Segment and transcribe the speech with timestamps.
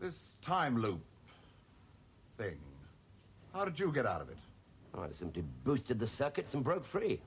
[0.00, 1.02] This time loop
[2.38, 2.56] thing.
[3.52, 4.38] How did you get out of it?
[4.94, 7.20] Oh, I simply boosted the circuits and broke free.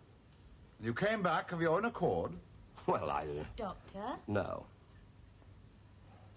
[0.82, 2.32] You came back of your own accord?
[2.86, 3.26] Well, I.
[3.56, 4.04] Doctor?
[4.28, 4.66] No.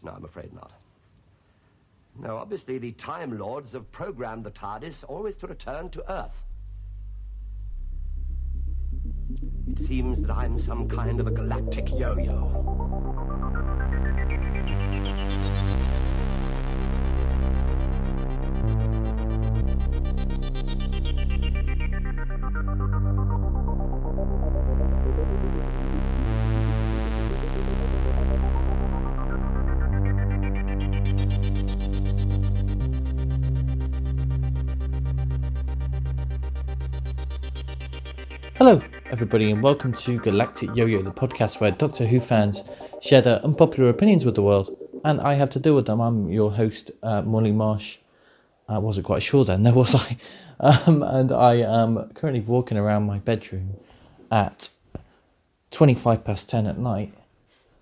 [0.05, 0.71] No, I'm afraid not.
[2.19, 6.45] No, obviously, the Time Lords have programmed the TARDIS always to return to Earth.
[9.73, 12.15] It seems that I'm some kind of a galactic yo
[38.57, 42.65] Hello, everybody, and welcome to Galactic Yo-Yo, the podcast where Doctor Who fans
[43.01, 46.01] share their unpopular opinions with the world, and I have to deal with them.
[46.01, 47.99] I'm your host, uh, Molly Marsh.
[48.69, 50.17] I wasn't quite sure then, there was I?
[50.59, 53.75] Um, and I am currently walking around my bedroom
[54.31, 54.69] at
[55.71, 57.13] 25 past 10 at night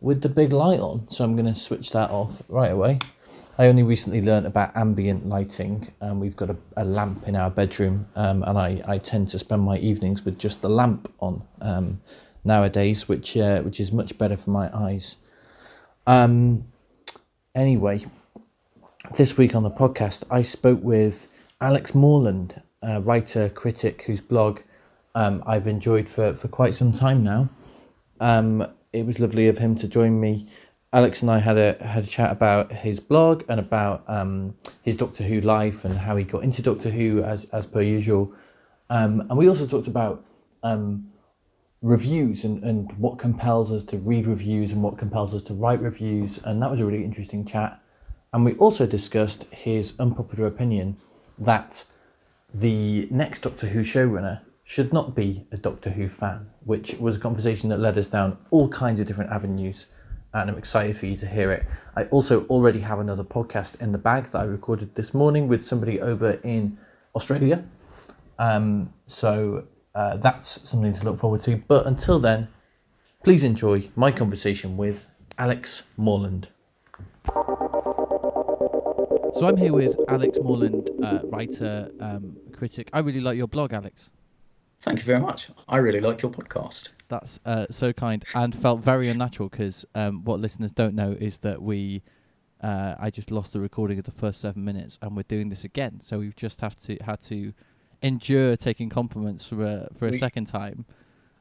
[0.01, 2.99] with the big light on, so I'm going to switch that off right away.
[3.57, 5.93] I only recently learned about ambient lighting.
[6.01, 9.39] Um, we've got a, a lamp in our bedroom, um, and I, I tend to
[9.39, 12.01] spend my evenings with just the lamp on um,
[12.43, 15.17] nowadays, which uh, which is much better for my eyes.
[16.07, 16.67] Um,
[17.55, 18.05] anyway,
[19.13, 21.29] this week on the podcast, I spoke with
[21.61, 24.61] Alex Morland, a writer critic whose blog
[25.15, 27.49] um, I've enjoyed for, for quite some time now.
[28.21, 30.49] Um, it was lovely of him to join me.
[30.93, 34.97] Alex and I had a had a chat about his blog and about um, his
[34.97, 38.33] Doctor Who life and how he got into Doctor Who as as per usual.
[38.91, 40.25] Um, and we also talked about
[40.63, 41.09] um,
[41.83, 45.81] reviews and, and what compels us to read reviews and what compels us to write
[45.81, 46.39] reviews.
[46.45, 47.81] And that was a really interesting chat.
[48.35, 50.97] And we also discussed his unpopular opinion
[51.39, 51.85] that
[52.53, 57.21] the next Doctor Who showrunner should not be a Doctor Who fan, which was a
[57.21, 59.87] conversation that led us down all kinds of different avenues.
[60.33, 61.65] And I'm excited for you to hear it.
[61.95, 65.63] I also already have another podcast in the bag that I recorded this morning with
[65.63, 66.77] somebody over in
[67.15, 67.63] Australia.
[68.41, 71.63] Um, so uh, that's something to look forward to.
[71.69, 72.49] But until then,
[73.23, 75.07] please enjoy my conversation with
[75.39, 76.49] Alex Morland.
[79.35, 82.89] So I'm here with Alex Morland, uh, writer, um, critic.
[82.93, 84.11] I really like your blog, Alex.
[84.83, 85.51] Thank you very much.
[85.69, 86.91] I really like your podcast.
[87.09, 91.39] That's uh, so kind and felt very unnatural because um, what listeners don't know is
[91.39, 92.03] that we,
[92.63, 95.65] uh, I just lost the recording of the first seven minutes and we're doing this
[95.65, 96.01] again.
[96.01, 97.53] So we've just have to had to
[98.03, 100.85] endure taking compliments for a for a We- second time.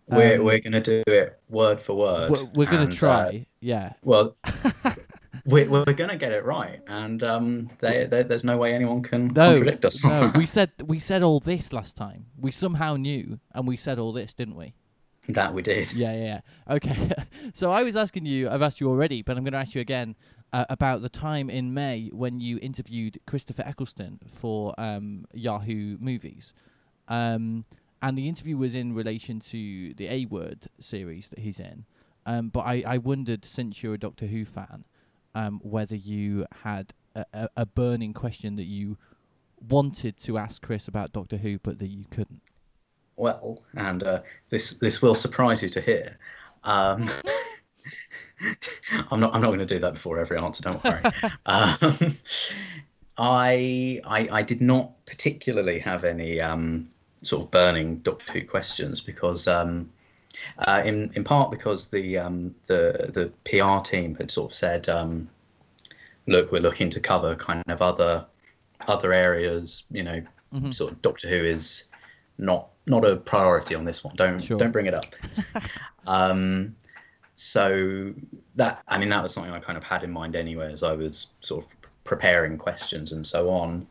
[0.08, 2.32] We're Um, we're going to do it word for word.
[2.32, 3.94] We're, we're going and, to try, uh, yeah.
[4.04, 4.36] well,
[5.46, 9.02] we're we're going to get it right, and um, they, they, there's no way anyone
[9.02, 10.04] can No, contradict us.
[10.04, 12.26] no, we said we said all this last time.
[12.40, 14.74] We somehow knew, and we said all this, didn't we?
[15.30, 15.94] that we did.
[15.94, 16.24] Yeah, yeah,
[16.68, 16.76] yeah.
[16.76, 17.12] Okay.
[17.54, 19.80] so I was asking you, I've asked you already, but I'm going to ask you
[19.80, 20.16] again
[20.52, 26.54] uh, about the time in May when you interviewed Christopher Eccleston for um, Yahoo Movies.
[27.08, 27.64] Um,
[28.02, 31.86] and the interview was in relation to the A Word series that he's in.
[32.26, 34.84] Um, but I, I wondered, since you're a Doctor Who fan,
[35.36, 38.98] um, whether you had a, a, burning question that you
[39.70, 42.42] wanted to ask Chris about Doctor Who, but that you couldn't.
[43.16, 46.18] Well, and uh, this this will surprise you to hear.
[46.64, 47.10] Um,
[49.12, 50.64] I'm not I'm not going to do that before every answer.
[50.64, 51.02] Don't worry.
[51.46, 51.80] um,
[53.18, 56.90] I, I I did not particularly have any um,
[57.22, 59.90] sort of burning Doctor Who questions because um,
[60.60, 64.90] uh, in in part because the um, the the PR team had sort of said,
[64.90, 65.30] um,
[66.28, 68.26] look, we're looking to cover kind of other
[68.88, 69.86] other areas.
[69.92, 70.22] You know,
[70.54, 70.74] Mhm.
[70.74, 71.88] sort of Doctor Who is
[72.38, 74.16] not not a priority on this one.
[74.16, 74.58] Don't Sure.
[74.58, 75.16] don't bring it up.
[76.08, 76.76] um,
[77.36, 78.14] so
[78.56, 80.94] that I mean that was something I kind of had in mind anyway as I
[80.94, 81.72] was sort of
[82.04, 83.88] preparing questions and so on.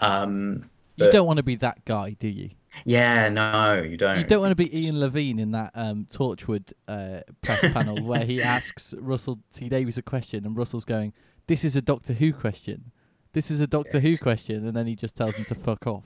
[0.00, 2.50] Um, You don't want to be that guy, do you?
[2.84, 4.18] Yeah, no, you don't.
[4.18, 8.24] You don't want to be Ian Levine in that um, Torchwood uh, press panel where
[8.24, 11.12] he asks Russell T Davies a question and Russell's going,
[11.46, 12.90] "This is a Doctor Who question.
[13.32, 16.04] This is a Doctor Who question," and then he just tells him to fuck off.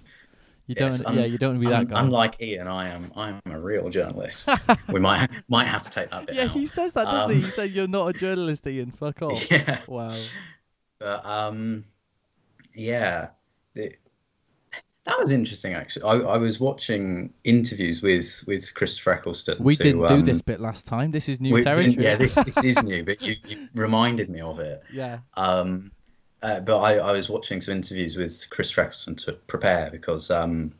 [0.68, 2.00] You Yes, don't, yeah, you don't want to be Un- that guy.
[2.00, 4.48] Unlike Ian, I am I'm a real journalist.
[4.92, 6.50] we might might have to take that bit yeah, out.
[6.52, 7.36] he says that, doesn't he?
[7.36, 8.92] Um, He says you're not a journalist, Ian.
[8.92, 9.50] Fuck off.
[9.50, 10.10] Yeah, Wow.
[11.00, 11.82] but um,
[12.74, 13.30] yeah,
[13.74, 13.96] it,
[15.04, 16.04] that was interesting actually.
[16.04, 19.56] I, I was watching interviews with with Christopher Eccleston.
[19.62, 21.10] We to, didn't do um, this bit last time.
[21.10, 21.96] This is new territory.
[21.98, 24.82] yeah, this this is new, but you, you reminded me of it.
[24.92, 25.18] yeah.
[25.34, 25.90] Um,
[26.42, 30.72] uh, but I, I was watching some interviews with Chris Eccleston to prepare because um,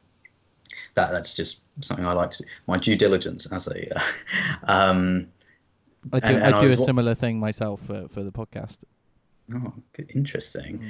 [0.95, 2.49] that that's just something I like to do.
[2.67, 3.97] My due diligence as a.
[3.97, 4.03] Uh,
[4.65, 5.29] um,
[6.13, 8.33] I do, And- and I I do a wa- similar thing myself for, for the
[8.33, 8.79] podcast.
[9.55, 9.73] oh,
[10.15, 10.83] interesting.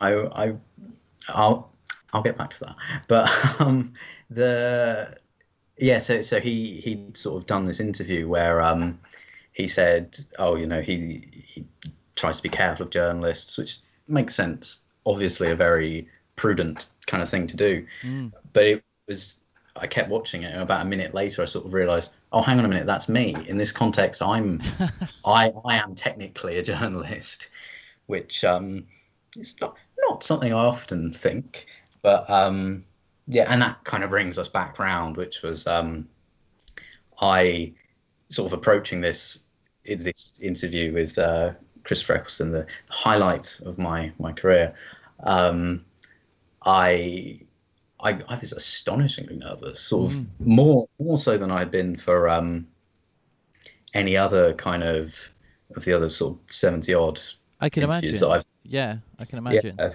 [0.00, 0.54] I I
[1.28, 1.70] I'll
[2.14, 2.76] I'll get back to that.
[3.08, 3.92] But um,
[4.30, 5.16] the
[5.76, 8.98] yeah, so so he he'd sort of done this interview where um,
[9.52, 11.66] he said, oh, you know, he he
[12.16, 13.78] tries to be careful of journalists, which
[14.08, 14.84] makes sense.
[15.04, 17.86] Obviously, a very prudent kind of thing to do.
[18.52, 19.40] But it was
[19.76, 22.58] I kept watching it, and about a minute later, I sort of realised, oh, hang
[22.58, 23.36] on a minute, that's me.
[23.48, 24.62] In this context, I'm
[25.24, 27.50] I I am technically a journalist,
[28.06, 28.86] which um,
[29.36, 31.66] it's not not something I often think,
[32.04, 32.84] but um,
[33.26, 36.06] yeah, and that kind of brings us back round, which was um,
[37.20, 37.72] I
[38.28, 39.44] sort of approaching this
[39.86, 41.52] this interview with uh,
[41.82, 44.74] Chris Eccleston, the highlight of my my career.
[45.22, 45.82] Um,
[46.66, 47.40] I,
[48.00, 52.28] I I was astonishingly nervous, sort of more more so than I had been for
[52.28, 52.68] um,
[53.94, 55.32] any other kind of
[55.74, 57.18] of the other sort of seventy odd
[57.60, 58.14] I can imagine.
[58.14, 59.76] that I've Yeah, I can imagine.
[59.78, 59.92] yeah.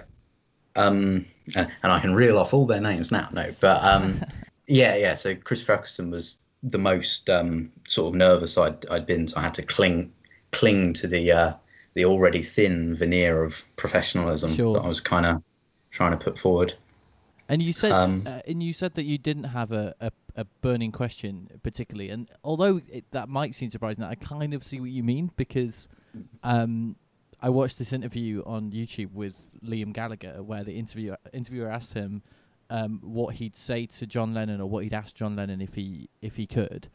[0.76, 1.26] Um,
[1.56, 3.28] and, I can reel off all their names now.
[3.32, 4.20] No, but um,
[4.66, 5.14] yeah, yeah.
[5.14, 9.28] So Chris Eccleston was the most um, sort of nervous I'd, I'd been.
[9.28, 10.12] So I had to cling
[10.52, 11.52] cling to the uh,
[11.94, 14.72] the already thin veneer of professionalism Sure.
[14.74, 15.42] that I was kind of
[15.90, 16.74] trying to put forward.
[17.48, 20.44] And you said, Um, uh, and you said that you didn't have a, a, a
[20.60, 22.10] burning question particularly.
[22.10, 25.88] And although it, that might seem surprising, I kind of see what you mean because
[26.44, 26.94] um,
[27.40, 29.34] I watched this interview on YouTube with
[29.64, 32.22] Liam Gallagher where the interviewer interviewer asked him
[32.70, 36.08] um, what he'd say to John Lennon or what he'd ask John Lennon if he
[36.22, 36.88] if he could,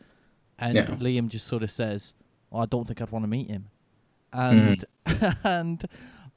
[0.57, 0.85] and Yeah.
[0.85, 2.13] Liam just sort of says,
[2.49, 3.67] well, "I don't think I'd want to meet him,"
[4.31, 4.85] and
[5.43, 5.83] and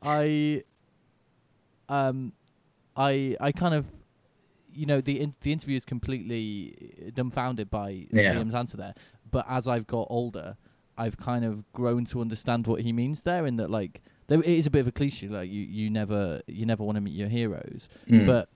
[0.03, 0.65] I
[1.89, 2.33] um
[2.97, 3.87] I I kind of
[4.73, 8.35] you know the in, the interview is completely dumbfounded by Yeah.
[8.35, 8.95] Liam's answer there.
[9.31, 10.57] But as I've got older,
[10.97, 14.47] I've kind of grown to understand what he means there, in that like there it
[14.47, 17.15] is a bit of a cliche, like you you never you never want to meet
[17.15, 18.27] your heroes, Mm.
[18.27, 18.49] but.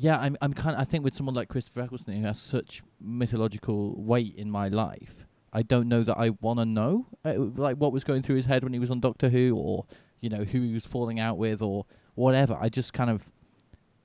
[0.00, 0.36] Yeah, I'm.
[0.40, 0.76] I'm kind.
[0.76, 5.26] I think with someone like Christopher Eccleston, who has such mythological weight in my life,
[5.52, 8.46] I don't know that I want to know, uh, like what was going through his
[8.46, 9.86] head when he was on Doctor Who, or
[10.20, 11.84] you know who he was falling out with, or
[12.14, 12.56] whatever.
[12.60, 13.32] I just kind of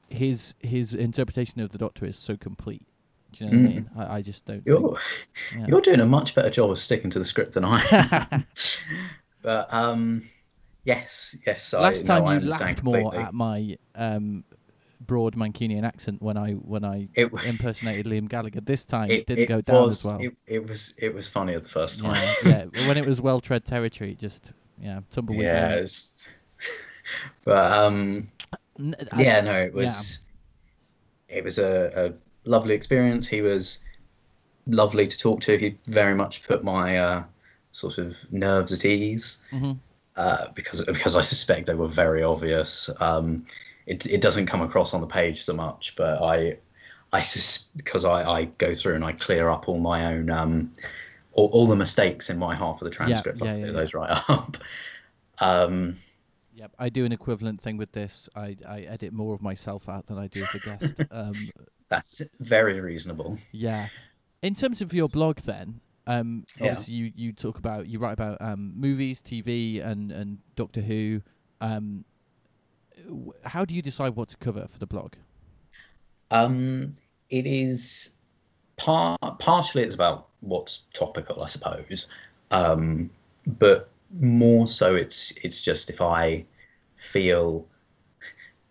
[0.09, 2.87] his his interpretation of the Doctor is so complete.
[3.33, 3.75] Do you know what I Mm.
[3.75, 3.89] mean?
[3.95, 4.63] I, I just don't.
[4.65, 4.97] You're think,
[5.59, 5.65] yeah.
[5.67, 7.83] you're doing a much better job of sticking to the script than I
[8.31, 8.47] am.
[9.43, 10.23] but um,
[10.85, 11.73] yes, yes.
[11.73, 13.25] Last I, time no, you laughed more completely.
[13.25, 14.43] at my um,
[15.01, 18.61] broad Mancunian accent when I when I It impersonated Liam Gallagher.
[18.61, 20.19] This time it, it, didn't it go down was, as well.
[20.21, 22.15] It, it was it was funnier the first time.
[22.15, 22.65] yeah, yeah.
[22.87, 24.51] When it was well tread territory, just
[24.81, 25.43] yeah, tumbleweed.
[25.43, 25.85] yeah,
[27.45, 30.23] but um, I- yeah, no, it was
[31.29, 33.27] it was a, a lovely experience.
[33.27, 33.83] He was
[34.67, 35.57] lovely to talk to.
[35.57, 37.23] He very much put my uh,
[37.71, 39.77] sort of nerves at ease Mhm.
[40.15, 42.89] Uh, because because I suspect they were very obvious.
[42.99, 43.45] Um,
[43.85, 46.57] it it doesn't come across on the page so much, but I
[47.11, 50.73] I sus- because I, I go through and I clear up all my own um,
[51.33, 53.39] all, all the mistakes in my half of the transcript.
[53.41, 53.71] yeah, I yeah, yeah.
[53.71, 54.57] those right up.
[55.39, 55.95] Um,
[56.55, 58.29] Yep, I do an equivalent thing with this.
[58.35, 60.99] I I edit more of myself out than I do of the guest.
[61.11, 61.33] um,
[61.89, 63.37] that's very reasonable.
[63.51, 63.87] yeah.
[64.43, 66.65] In terms of your blog, then, um, Yeah.
[66.65, 71.21] obviously you, you talk about you write about um, movies, TV, and and Doctor Who.
[71.61, 72.05] Um,
[73.05, 75.13] w- how do you decide what to cover for the blog?
[76.31, 76.95] Um,
[77.29, 78.15] it is
[78.77, 82.07] part partially it's about what's topical, I suppose,
[82.51, 83.11] um,
[83.47, 86.45] but more so it's it's just if I
[86.97, 87.67] feel,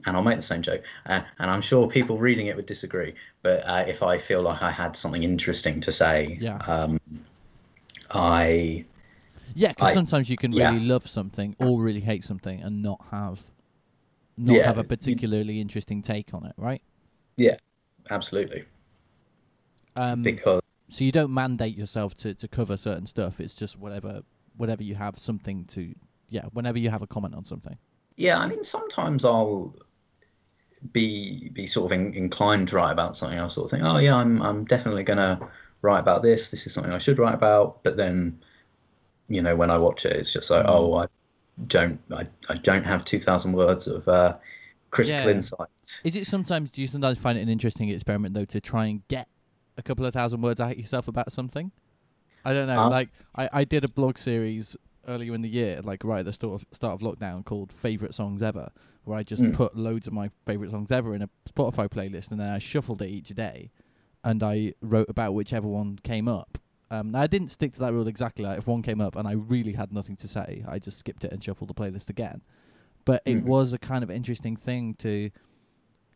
[0.07, 3.15] and I'll make the same joke, uh, and I'm sure people reading it would disagree,
[3.43, 6.59] but uh, if I feel like I had something interesting to say, Yeah.
[6.67, 6.99] um,
[8.11, 8.85] I
[9.55, 10.71] Yeah, because sometimes you can yeah.
[10.71, 13.45] really love something or really hate something and not have
[14.37, 16.83] not Yeah, have a particularly interesting take on it, right?
[17.37, 17.57] yeah,
[18.11, 18.65] absolutely
[19.97, 23.41] Um, because so you don't mandate yourself to, to cover certain stuff.
[23.41, 24.23] It's just whatever
[24.57, 25.95] whatever you have something to
[26.29, 26.45] yeah.
[26.53, 27.77] Whenever you have a comment on something.
[28.17, 29.75] Yeah, I mean, sometimes I'll
[30.93, 33.39] be be sort of in, inclined to write about something.
[33.39, 35.41] I'll sort of think, oh yeah, I'm I'm definitely gonna
[35.83, 36.51] write about this.
[36.51, 37.83] This is something I should write about.
[37.83, 38.39] But then,
[39.29, 41.07] you know, when I watch it, it's just like, oh, I
[41.67, 44.37] don't I, I don't have two thousand words of uh,
[44.91, 45.37] critical Yeah.
[45.37, 45.69] insight.
[46.05, 46.71] Is it sometimes?
[46.71, 49.29] Do you sometimes find it an interesting experiment though to try and get
[49.79, 51.73] a couple of thousand words out yourself about something?
[52.45, 52.81] I don't know.
[52.83, 54.77] Uh, like I, I did a blog series
[55.09, 58.15] earlier in the year, like right at the start of, start of lockdown, called "Favorite
[58.15, 58.71] Songs Ever,"
[59.05, 59.53] where I just Mm.
[59.55, 63.03] put loads of my favorite songs ever in a Spotify playlist, and then I shuffled
[63.03, 63.71] it each day,
[64.25, 66.59] and I wrote about whichever one came up.
[66.91, 68.45] Um, now I didn't stick to that rule exactly.
[68.45, 71.25] Like if one came up and I really had nothing to say, I just skipped
[71.25, 72.43] it and shuffled the playlist again.
[73.07, 73.45] But it Mhm.
[73.45, 75.31] was a kind of interesting thing to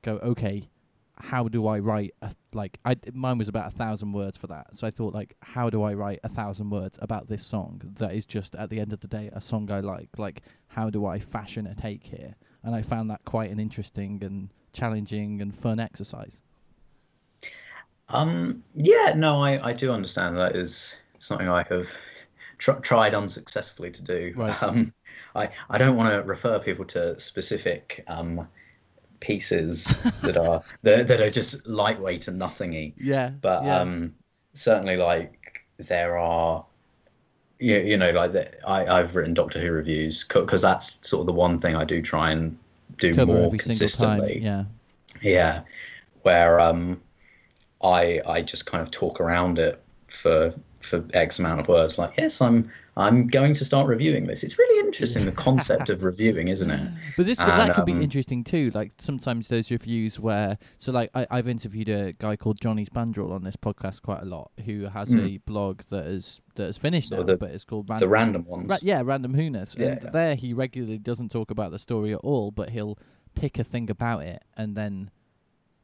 [0.03, 0.69] go, okay,
[1.19, 4.77] how do I write a like I mine was about a thousand words for that.
[4.77, 8.15] So I thought like, how do I write a thousand words about this song that
[8.15, 10.11] is just at the end of the day a song I like?
[10.19, 12.35] Like, how do I fashion a take here?
[12.63, 16.41] And I found that quite an interesting and challenging and fun exercise.
[18.09, 21.91] Um, yeah, no, I, I do understand that is something I have
[22.59, 24.33] tr tried unsuccessfully to do.
[24.37, 24.63] Right.
[24.63, 24.93] Um,
[25.35, 28.49] I, I don't want to refer people to specific um,
[29.21, 33.81] pieces that are that, that are just lightweight and nothingy, Yeah, but yeah.
[33.81, 34.15] um,
[34.55, 36.65] certainly like there are.
[37.59, 41.27] You, you know, like the, I, I've written Doctor Who reviews because that's sort of
[41.27, 42.59] the one thing I do try and
[42.99, 44.21] do cover more every single time.
[44.21, 44.41] consistently.
[44.43, 44.65] Yeah,
[45.23, 45.63] Yeah,
[46.23, 47.01] where um,
[47.83, 50.51] I I just kind of talk around it for
[50.87, 51.99] for X amount of words.
[51.99, 54.43] Like, yes, I'm I'm going to start reviewing this.
[54.43, 56.91] It's really interesting the concept of reviewing, isn't it?
[57.19, 58.71] But this could, that And, could be um, interesting too.
[58.75, 63.33] Like sometimes those reviews where, so like I, I've interviewed a guy called Johnny Spandrel
[63.33, 65.35] on this podcast quite a lot, who has Mm.
[65.35, 68.11] a blog that is that is finished So now, the- but it's called The Random.
[68.11, 68.71] random ones.
[68.71, 69.75] Ra- yeah, Random Who-ness.
[69.75, 70.11] And Yeah.
[70.11, 72.99] there he regularly doesn't talk about the story at all, but he'll
[73.35, 75.11] pick a thing about it and then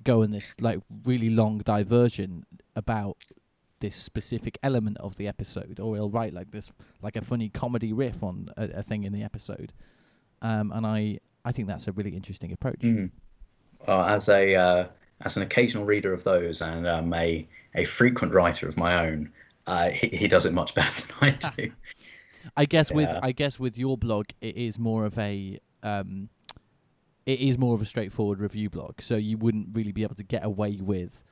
[0.02, 2.44] go in this like really long diversion
[2.74, 3.18] about
[3.82, 6.72] this specific element of the episode, or he'll write like this
[7.02, 9.72] like a funny comedy riff on a, a thing in the episode.
[10.40, 12.80] Um, and I I think that's a really interesting approach.
[12.80, 13.10] Mm.
[13.86, 14.86] Well, as a uh,
[15.20, 19.30] as an occasional reader of those and um, a a frequent writer of my own,
[19.66, 21.72] uh, he, he does it much better than I do.
[22.56, 26.28] I guess with I guess with your blog, it is more of a um,
[27.26, 29.00] it is more of a straightforward review blog.
[29.00, 31.22] So you wouldn't really be able to get away with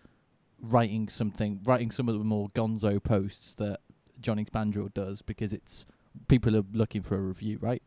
[0.61, 3.81] writing something, writing some of the more gonzo posts that
[4.21, 5.85] Johnny Spandrel does because it's
[6.29, 7.83] people are looking for a review, right?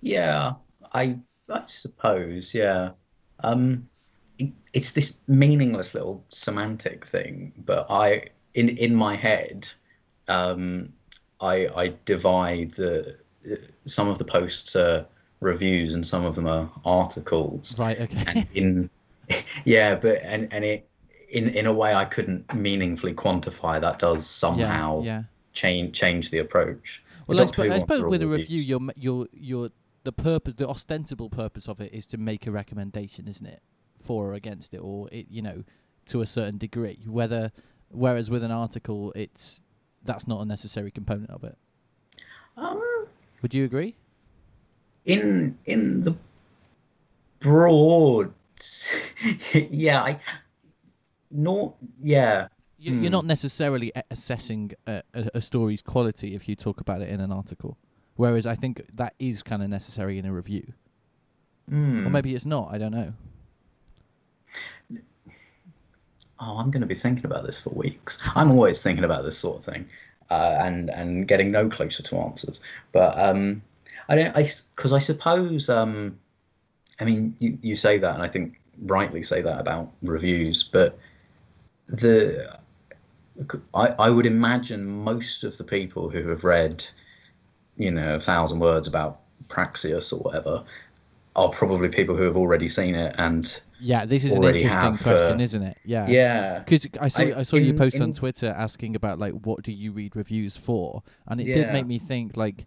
[0.00, 0.52] Yeah,
[0.92, 2.90] I I suppose, yeah.
[3.40, 3.88] Um,
[4.38, 8.24] it, it's this meaningless little semantic thing, but I
[8.54, 9.68] in in my head,
[10.28, 10.92] um,
[11.40, 13.16] I I divide the
[13.86, 15.06] some of the posts are
[15.40, 18.00] reviews and some of them are articles, Right.
[18.00, 18.24] Okay.
[18.26, 18.90] and in
[19.64, 20.88] yeah, but and and it
[21.32, 25.18] in in a way I couldn't meaningfully quantify that does somehow yeah.
[25.18, 25.22] Yeah.
[25.52, 27.02] change change the approach.
[27.26, 29.70] The Well, I, Doctor suppo- Who I suppose with a review, your your your
[30.04, 33.62] the purpose, the ostensible purpose of it is to make a recommendation, isn't it,
[34.00, 35.64] for or against it, or it, you know,
[36.06, 36.98] to a certain degree.
[37.06, 37.52] Whether,
[37.90, 39.60] whereas with an article, it's
[40.04, 41.56] that's not a necessary component of it.
[42.56, 42.82] Um,
[43.42, 43.94] Would you agree?
[45.04, 46.14] in in the
[47.40, 48.32] broad
[49.52, 50.18] yeah i
[51.32, 52.48] not yeah
[52.78, 57.08] You, You're not necessarily assessing a, a, a story's quality if you talk about it
[57.08, 57.76] in an article.
[58.16, 60.72] Whereas I think that is kind of necessary in a review,
[61.68, 62.06] Hmm.
[62.06, 62.68] or maybe it's not.
[62.74, 63.12] I don't know.
[66.40, 69.38] oh i'm going to be thinking about this for weeks i'm always thinking about this
[69.38, 69.88] sort of thing
[70.30, 72.60] uh, and and getting no closer to answers
[72.92, 73.62] but um
[74.08, 74.42] i don't i
[74.74, 76.18] because i suppose um
[77.00, 80.98] i mean you, you say that and i think rightly say that about reviews but
[81.92, 82.58] the
[83.74, 86.84] I, I would imagine most of the people who have read
[87.76, 90.64] you know a thousand words about praxeus or whatever
[91.34, 95.02] are probably people who have already seen it and Yeah, this is an interesting have,
[95.02, 95.78] question, uh, isn't it?
[95.84, 96.06] Yeah.
[96.08, 99.32] yeah Because I saw I, I- saw you in- post on Twitter asking about like
[99.32, 102.66] what do you read reviews for, and it did make me think like,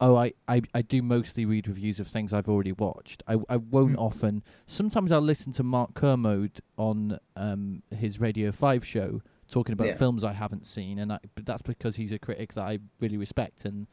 [0.00, 3.22] oh, I, I I do mostly read reviews of things I've already watched.
[3.26, 3.98] I I won't Hmm.
[3.98, 4.42] often.
[4.66, 9.94] Sometimes I'll listen to Mark Kermode on um his Radio Five show talking about Yeah.
[9.96, 13.16] films I haven't seen, and I, but that's because he's a critic that I really
[13.16, 13.86] respect, and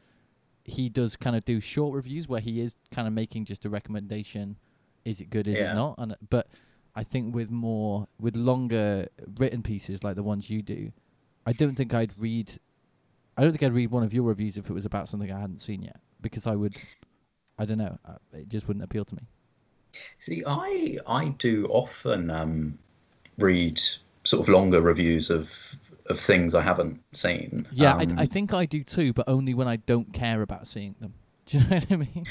[0.64, 3.70] he does kind of do short reviews where he is kind of making just a
[3.70, 4.56] recommendation.
[5.04, 5.46] Is it good?
[5.46, 5.72] Is Yeah.
[5.72, 5.94] it not?
[5.98, 6.48] And but
[6.96, 9.08] I think with more with longer
[9.38, 10.92] written pieces like the ones you do,
[11.46, 12.58] I don't think I'd read.
[13.36, 15.40] I don't think I'd read one of your reviews if it was about something I
[15.40, 16.76] hadn't seen yet, because I would.
[17.58, 17.98] I don't know.
[18.06, 19.22] uh, It just wouldn't appeal to me.
[20.18, 22.78] See, I I do often um,
[23.38, 23.80] read
[24.24, 25.76] sort of longer reviews of
[26.06, 27.66] of things I haven't seen.
[27.70, 30.68] Yeah, Um, I, I think I do too, but only when I don't care about
[30.68, 31.14] seeing them.
[31.46, 32.28] Do you know what I mean?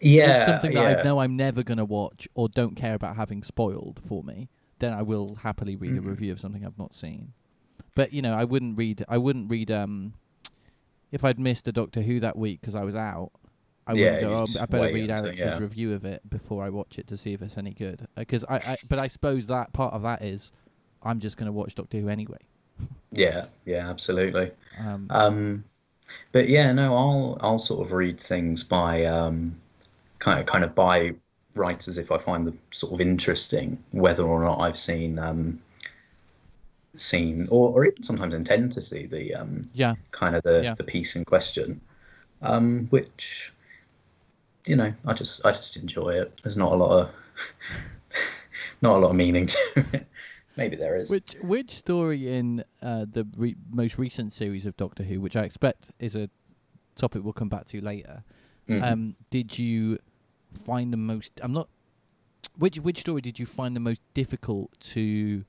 [0.00, 0.86] yeah, it's something that yeah.
[0.86, 4.48] I know I'm never going to watch or don't care about having spoiled for me,
[4.78, 6.02] then I will happily read a Mhm.
[6.02, 7.32] review of something I've not seen.
[7.94, 9.04] But you know, I wouldn't read.
[9.08, 9.70] I wouldn't read.
[9.70, 10.14] Um,
[11.12, 13.30] if I'd missed a Doctor Who that week because I was out,
[13.86, 14.34] I Yeah, wouldn't go.
[14.34, 15.58] Oh, I better read Alex's yeah.
[15.58, 18.06] review of it before I watch it to see if it's any good.
[18.16, 20.50] Because I, I, but I suppose that part of that is,
[21.02, 22.38] I'm just going to watch Doctor Who anyway.
[23.12, 24.50] Yeah, yeah, absolutely.
[24.78, 25.64] Um, Um,
[26.32, 29.60] but yeah, no, I'll I'll sort of read things by um,
[30.20, 31.14] kind of kind of by
[31.54, 35.60] writers if I find them sort of interesting, whether or not I've seen um,
[36.96, 40.74] seen or, or even sometimes intend to see the um, yeah, kind of the, Yeah.
[40.74, 41.80] the piece in question,
[42.42, 43.52] um, which
[44.66, 46.40] you know I just I just enjoy it.
[46.42, 47.14] There's not a lot of
[48.82, 49.58] not a lot of meaning to
[49.92, 50.06] it.
[50.56, 51.10] Maybe there is.
[51.10, 55.42] Which which story in uh, the re- most recent series of Doctor Who, which I
[55.42, 56.30] expect is a
[56.94, 58.22] topic we'll come back to later,
[58.68, 58.82] Mhm.
[58.82, 59.98] um, did you
[60.64, 61.32] find the most?
[61.42, 61.68] I'm not.
[62.56, 65.44] Which which story did you find the most difficult to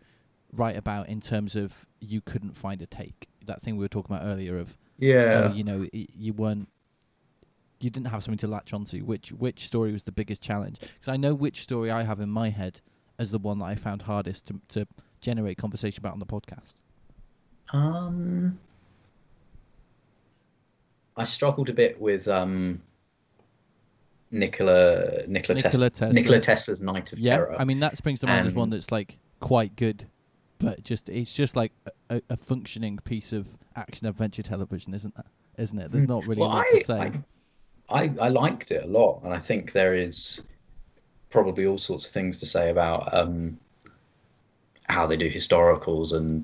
[0.55, 3.27] write about in terms of you couldn't find a take?
[3.45, 5.50] That thing we were talking about earlier of yeah.
[5.50, 6.69] oh, you know you weren't
[7.79, 9.00] you didn't have something to latch onto.
[9.00, 10.79] Which which story was the biggest challenge?
[10.79, 12.81] Because I know which story I have in my head
[13.19, 14.88] as the one that I found hardest to to
[15.21, 16.74] generate conversation about on the podcast.
[17.74, 18.59] Um,
[21.17, 22.81] I struggled a bit with um,
[24.31, 26.13] Nikola Nikola, Nikola Tesla, Tesla.
[26.13, 27.55] Nikola Tesla's Night of Yeah, Terror.
[27.59, 30.07] I mean that springs to mind as one that's like quite good,
[30.65, 31.72] but just it's just like
[32.10, 35.27] a, a functioning piece of action adventure television, isn't that?
[35.57, 35.91] Isn't it?
[35.91, 37.00] There's not really well, a lot I, to say.
[37.89, 40.43] I, I I liked it a lot, and I think there is
[41.29, 43.57] probably all sorts of things to say about um,
[44.89, 46.43] how they do historicals and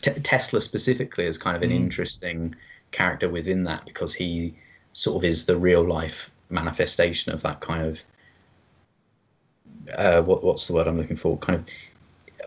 [0.00, 1.76] Te- Tesla specifically is kind of an Mm.
[1.76, 2.54] interesting
[2.90, 4.54] character within that because he
[4.92, 8.02] sort of is the real life manifestation of that kind of
[9.96, 11.36] uh, what what's the word I'm looking for?
[11.38, 11.66] Kind of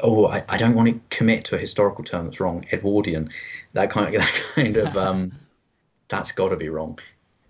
[0.02, 2.66] oh, I, I don't want to commit to a historical term that's wrong.
[2.72, 3.30] Edwardian,
[3.74, 5.32] that kind of that kind of um,
[6.08, 7.00] that's got to be wrong.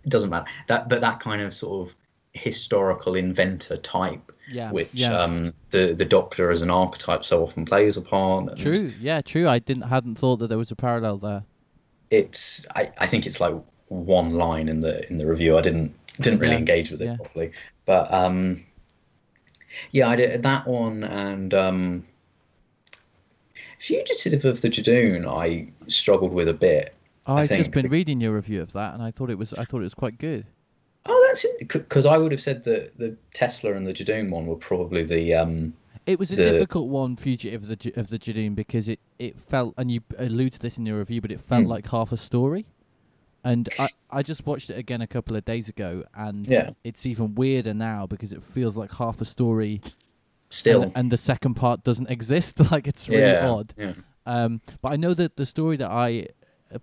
[0.04, 1.96] It doesn't matter that, but that kind of sort of
[2.34, 5.18] historical inventor type, yeah, which yeah.
[5.18, 8.50] um, the the Doctor as an archetype so often plays a part.
[8.50, 8.94] and true.
[9.00, 9.48] Yeah, true.
[9.50, 11.44] I didn't hadn't thought that there was a parallel there.
[12.10, 13.54] It's I, I think it's like
[13.90, 15.58] one line in the in the review.
[15.58, 17.16] I didn't didn't really Yeah, engage with it yeah.
[17.18, 17.52] properly,
[17.86, 18.64] but um,
[19.92, 22.06] yeah, I did that one and um,
[23.80, 25.28] Fugitive of the Judoon.
[25.28, 26.94] I struggled with a bit.
[27.26, 29.66] I I've just been reading your review of that, and I thought it was I
[29.66, 30.46] thought it was quite good.
[31.06, 31.46] Oh, that's.
[31.60, 35.34] Because I would have said that the Tesla and the Judoon one were probably the
[35.36, 35.74] um,
[36.06, 39.40] It was a The- difficult one, Fugitive of the of the Judoon, because it, it
[39.40, 41.70] felt, and you allude to this in your review, but it felt Hmm.
[41.70, 42.66] like half a story.
[43.44, 46.72] And I, I just watched it again a couple of days ago, and Yeah.
[46.84, 49.82] it's even weirder now because it feels like half a story,
[50.50, 50.84] still.
[50.84, 52.60] and, and the second part doesn't exist.
[52.72, 53.74] like it's really yeah, odd.
[53.78, 53.94] Yeah.
[54.26, 56.28] Um, but I know that the story that I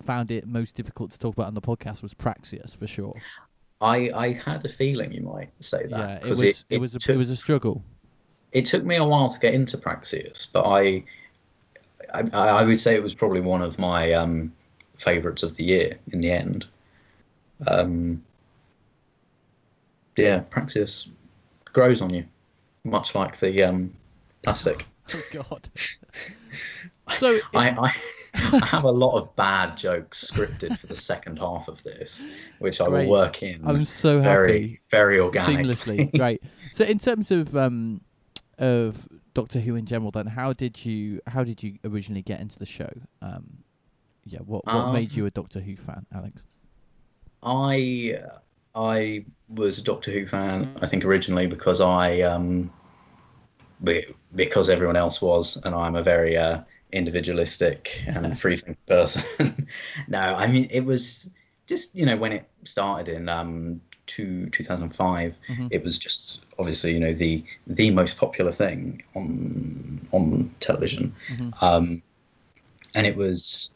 [0.02, 3.14] found it most difficult to talk about on the podcast was Praxeus for sure.
[3.80, 6.22] I I had a feeling you might say that.
[6.22, 7.82] yeah, it was it, was a, took, it was a struggle.
[8.52, 11.04] it took me a while to get into Praxeus, but I,
[12.14, 14.52] I, I would say it was probably one of my um,
[14.96, 16.66] favorites of the year in the end.
[17.66, 18.22] Um,
[20.16, 21.08] yeah, Praxeus
[21.64, 22.24] grows on you,
[22.84, 23.92] much like the um,
[24.42, 24.84] plastic.
[25.14, 25.68] Oh God.
[27.16, 27.92] so I, I,
[28.34, 32.24] I have a lot of bad jokes scripted for the second half of this,
[32.58, 33.04] which I Great.
[33.06, 34.24] will work in I'm so happy.
[34.28, 35.66] very, very organic.
[35.66, 36.10] seamlessly.
[36.18, 36.42] Great.
[36.72, 38.00] So in terms of um
[38.58, 42.58] of Doctor Who in general, then how did you how did you originally get into
[42.58, 42.90] the show?
[43.20, 43.58] Um,
[44.24, 46.42] yeah, what what made Um, you a Doctor Who fan, Alex?
[47.42, 48.18] I
[48.76, 50.76] I was a Doctor Who fan.
[50.80, 52.70] I think originally because I um
[54.34, 59.68] because everyone else was, and I'm a very uh, individualistic and free thinking person.
[60.08, 61.30] no, I mean it was
[61.66, 65.68] just you know when it started in um two, 2005 Mhm.
[65.70, 71.52] it was just obviously you know the the most popular thing on on television Mhm.
[71.62, 72.02] um
[72.94, 73.72] and it was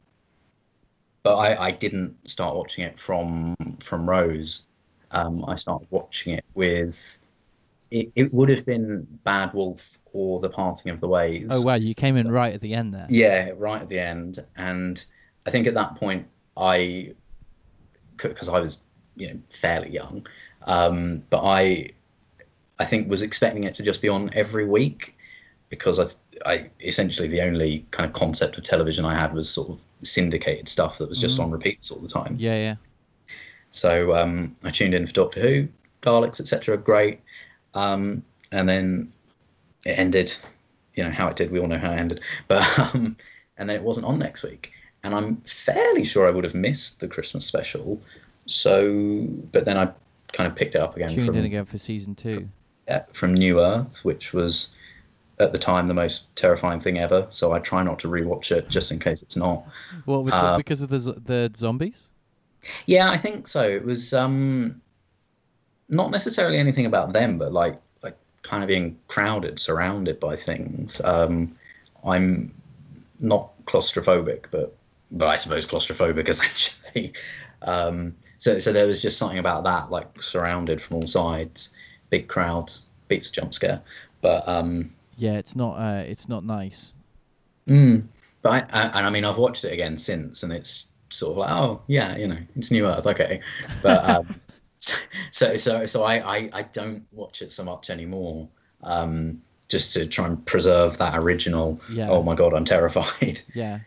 [1.23, 4.67] but I, I didn't start watching it from from Rose.
[5.11, 7.19] Um, I started watching it with
[7.91, 11.47] it, it would have been Bad Wolf or The Parting of the Ways.
[11.51, 13.07] Oh wow, you came in right at the end there.
[13.09, 15.03] Yeah, right at the end, and
[15.47, 17.15] I think at that point I,
[18.17, 18.83] because I was
[19.17, 20.27] you know fairly young,
[20.67, 21.91] um, but I,
[22.79, 25.17] I think was expecting it to just be on every week,
[25.71, 25.99] because
[26.45, 29.83] I, I essentially the only kind of concept of television I had was sort of
[30.03, 31.45] syndicated stuff that was just Mm.
[31.45, 32.37] on repeats all the time.
[32.39, 32.75] Yeah, yeah.
[33.79, 35.69] So um, I tuned in for Doctor Who,
[36.03, 36.77] Daleks, etc.
[36.77, 37.21] Great,
[37.75, 39.13] um, and then
[39.87, 40.35] it ended.
[40.95, 41.53] You know how it did.
[41.53, 42.21] We all know how it ended.
[42.49, 43.17] But um,
[43.57, 44.73] and then it wasn't on next week,
[45.05, 48.03] and I'm fairly sure I would have missed the Christmas special.
[48.47, 49.89] So, but then I
[50.33, 52.49] kind of picked it up again Tuned from in again for season two.
[52.89, 54.75] yeah, from New Earth, which was
[55.39, 57.29] at the time the most terrifying thing ever.
[57.31, 59.65] So I try not to rewatch it just in case it's not.
[60.05, 62.08] Well, Uh, because of the z- the zombies.
[62.87, 63.63] Yeah, I think so.
[63.63, 64.81] It was um,
[65.89, 71.01] not necessarily anything about them, but like like kind of being crowded, surrounded by things.
[71.05, 71.55] Um,
[72.05, 72.55] I'm
[73.21, 74.75] not claustrophobic, but
[75.11, 77.13] but I suppose claustrophobic essentially.
[77.63, 81.75] Um, so so there was just something about that, like surrounded from all sides,
[82.11, 83.83] big crowds, beats a jump scare.
[84.21, 85.75] But um, Yeah, it's not.
[85.75, 86.95] Uh, it's not nice.
[87.69, 88.05] Mm.
[88.43, 91.39] But I, I, and I mean, I've watched it again since, and it's sort of
[91.39, 93.41] like, oh yeah, you know, it's New Earth, okay.
[93.83, 94.41] But um,
[94.79, 98.49] so so so I, I I don't watch it so much anymore,
[98.83, 101.81] um, just to try and preserve that original.
[101.91, 102.09] Yeah.
[102.11, 103.41] Oh my god, I'm terrified.
[103.55, 103.81] Yeah.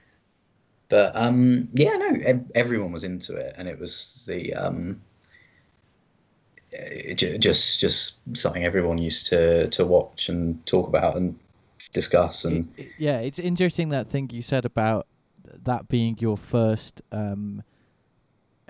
[0.90, 5.02] But um, yeah, no, ev- everyone was into it, and it was the um,
[6.74, 11.40] eh, just just something everyone used to to watch and talk about and
[11.94, 12.74] discuss and.
[12.98, 15.08] Yeah, it's interesting that thing you said about
[15.64, 17.64] that being your first um,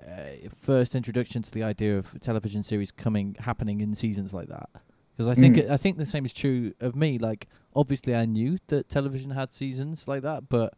[0.02, 4.70] uh, first introduction to the idea of television series coming happening in seasons like that.
[5.16, 5.60] Because I think Mm.
[5.60, 7.18] it, I think the same is true of me.
[7.20, 10.74] Like, obviously, I knew that television had seasons like that, but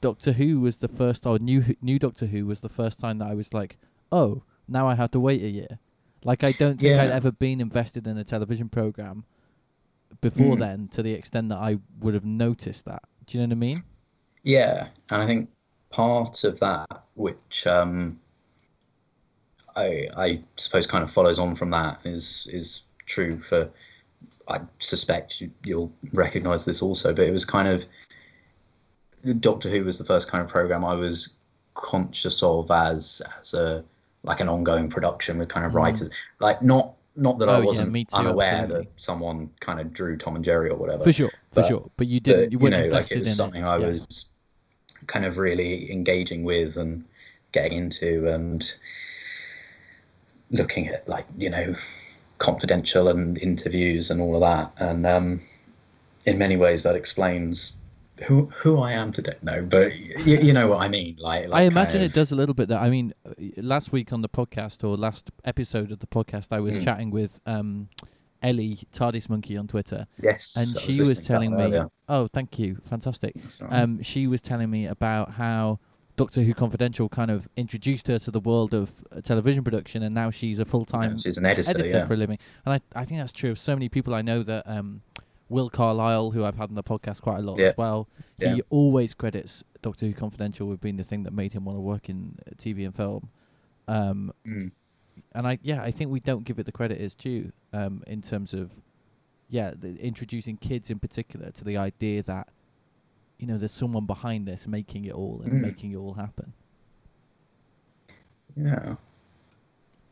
[0.00, 3.28] Doctor Who was the first, or new new Doctor Who was the first time that
[3.30, 3.78] I was like,
[4.12, 5.78] oh, now I have to wait a year.
[6.24, 9.24] Like, I don't think I'd ever been invested in a television program
[10.20, 10.58] before Mm.
[10.58, 13.02] then to the extent that I would have noticed that.
[13.26, 13.82] Do you know what I mean?
[14.48, 15.50] Yeah, and I think
[15.90, 18.18] part of that, which um,
[19.76, 23.68] I I suppose kind of follows on from that, is is true for.
[24.48, 27.84] I suspect you, you'll recognise this also, but it was kind of
[29.40, 31.34] Doctor Who was the first kind of program I was
[31.74, 33.84] conscious of as as a
[34.22, 35.76] like an ongoing production with kind of Mm.
[35.76, 36.08] writers,
[36.40, 38.84] like not not that Oh, I wasn't me too, unaware absolutely.
[38.86, 41.90] that someone kind of drew Tom and Jerry or whatever For sure, for but- sure.
[41.96, 42.44] But you didn't.
[42.44, 43.66] but, you you know, like it was in something it.
[43.66, 43.88] I Yeah.
[43.88, 44.27] was
[45.06, 47.04] kind of really engaging with and
[47.52, 48.74] getting into and
[50.50, 51.74] looking at like you know
[52.38, 55.40] confidential and interviews and all of that and um,
[56.26, 57.76] in many ways that explains
[58.24, 59.34] who who I am today.
[59.42, 59.92] No, but
[60.24, 61.16] you, you know what I mean.
[61.20, 62.68] Like, like I imagine kind it does a little bit.
[62.68, 63.14] That I mean,
[63.56, 66.84] last week on the podcast or last episode of the podcast, I was Mm.
[66.84, 67.88] chatting with um,
[68.42, 71.88] Ellie Tardis Monkey on Twitter, Yes, and she was that telling me, earlier.
[72.08, 73.34] "Oh, thank you, fantastic."
[73.68, 75.80] Um, she was telling me about how
[76.16, 80.14] Doctor Who Confidential kind of introduced her to the world of uh, television production, and
[80.14, 81.70] now she's a full time Yeah, she's an editor.
[81.70, 82.06] editor yeah.
[82.06, 82.38] for a living.
[82.64, 85.02] And I, I think that's true of so many people I know that um,
[85.48, 87.68] Will Carlisle, who I've had on the podcast quite a lot Yeah.
[87.68, 91.64] as well, he always credits Doctor Who Confidential with being the thing that made him
[91.64, 93.30] want to work in uh, TV and film.
[93.88, 94.70] Um, Mm.
[95.34, 98.22] and I, yeah, I think we don't give it the credit it's due um, in
[98.22, 98.70] terms of,
[99.48, 102.48] yeah, the, introducing kids in particular to the idea that,
[103.38, 105.60] you know, there's someone behind this making it all and Mm.
[105.62, 106.52] making it all happen.
[108.56, 108.96] Yeah.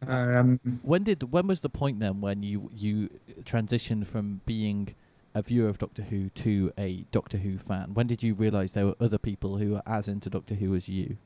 [0.06, 3.08] Um, When did when was the point then when you you
[3.42, 4.94] transitioned from being
[5.34, 7.94] a viewer of Doctor Who to a Doctor Who fan?
[7.94, 10.86] When did you realise there were other people who were as into Doctor Who as
[10.88, 11.16] you?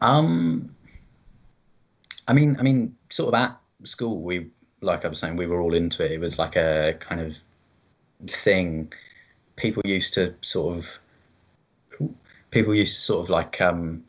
[0.00, 0.74] Um,
[2.28, 4.50] I mean, I mean, sort of at school, we,
[4.82, 6.12] like I was saying, we were all into it.
[6.12, 7.38] It was like a kind of
[8.26, 8.92] thing.
[9.56, 11.00] People used to sort of,
[12.50, 14.04] people used to sort of like um,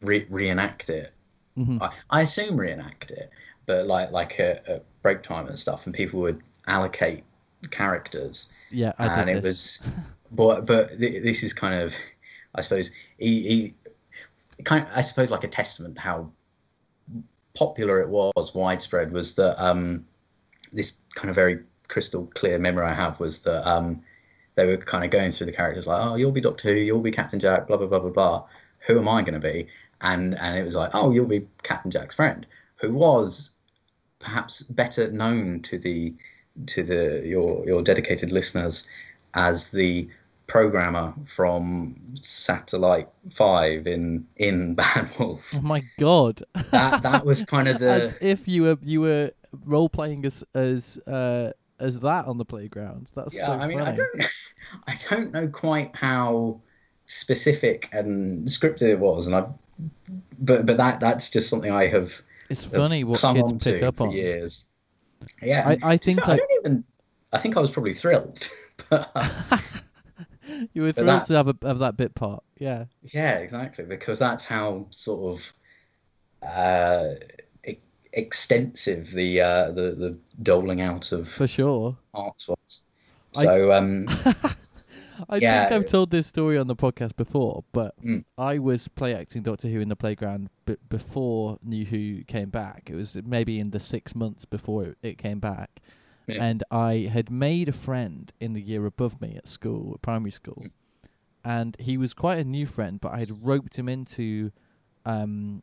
[0.00, 1.12] re- reenact it.
[1.58, 1.80] Mhm.
[1.82, 3.30] I, I assume reenact it,
[3.66, 7.24] but like like a, at break time and stuff, and people would allocate
[7.70, 9.44] characters Yeah, I and it this.
[9.84, 9.86] was
[10.32, 11.94] but but th- this is kind of
[12.54, 13.74] i suppose he,
[14.58, 16.30] he kind of, i suppose like a testament to how
[17.54, 20.04] popular it was widespread was that um
[20.72, 24.02] this kind of very crystal clear memory i have was that um
[24.54, 27.00] they were kind of going through the characters like oh you'll be doctor who you'll
[27.00, 28.44] be captain jack blah blah blah blah blah.
[28.86, 29.66] Who am i going to be?
[30.00, 33.50] And and it was like oh you'll be captain jack's friend who was
[34.18, 36.14] perhaps better known to the
[36.66, 38.86] to the your your dedicated listeners
[39.34, 40.08] as the
[40.46, 45.52] programmer from Satellite Five in in Bad Wolf.
[45.54, 46.42] Oh my god!
[46.70, 49.30] That that was kind of the as if you were you were
[49.64, 53.08] role playing as as uh, as that on the playground.
[53.14, 53.46] That's yeah.
[53.46, 54.22] so I mean, I don't
[54.86, 56.60] I don't know quite how
[57.06, 59.44] specific and scripted it was, and I
[60.38, 64.00] but but that that's just something I have It's have funny what kids pick up
[64.00, 64.10] on.
[64.12, 64.68] years.
[65.42, 66.84] Yeah, I- I think I I- don't even.
[67.32, 68.48] I think I was probably thrilled,
[68.90, 69.58] but uh,
[70.72, 72.42] you were thrilled that- to have a, have that bit part.
[72.58, 72.84] Yeah.
[73.12, 75.52] Yeah, exactly, because that's how sort of
[76.48, 77.14] uh,
[77.66, 77.78] e-
[78.12, 81.96] extensive the uh, the the doling out of For sure.
[82.12, 82.84] arts was.
[83.36, 84.06] I- So um,
[85.28, 85.68] I Yeah.
[85.68, 88.24] think I've told this story on the podcast before, but Mm.
[88.36, 92.88] I was play acting Doctor Who in the playground b- before New Who came back.
[92.90, 95.80] It was maybe in the six months before it, it came back.
[96.26, 96.42] Yeah.
[96.44, 100.30] And I had made a friend in the year above me at school, at primary
[100.30, 100.62] school.
[100.64, 100.70] Mm.
[101.44, 104.50] And he was quite a new friend, but I had roped him into
[105.04, 105.62] um,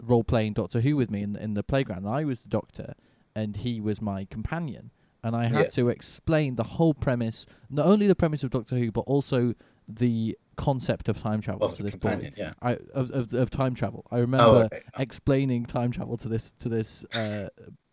[0.00, 2.06] role playing Doctor Who with me in, in the playground.
[2.06, 2.94] I was the doctor,
[3.34, 4.92] and he was my companion.
[5.24, 5.68] And I had Yeah.
[5.70, 9.54] to explain the whole premise, not only the premise of Doctor Who, but also
[9.88, 12.30] the concept of time travel of to this boy.
[12.36, 12.52] yeah.
[12.62, 14.06] I, of, of of time travel.
[14.12, 14.80] I remember Oh, okay.
[14.98, 17.04] explaining time travel to this to this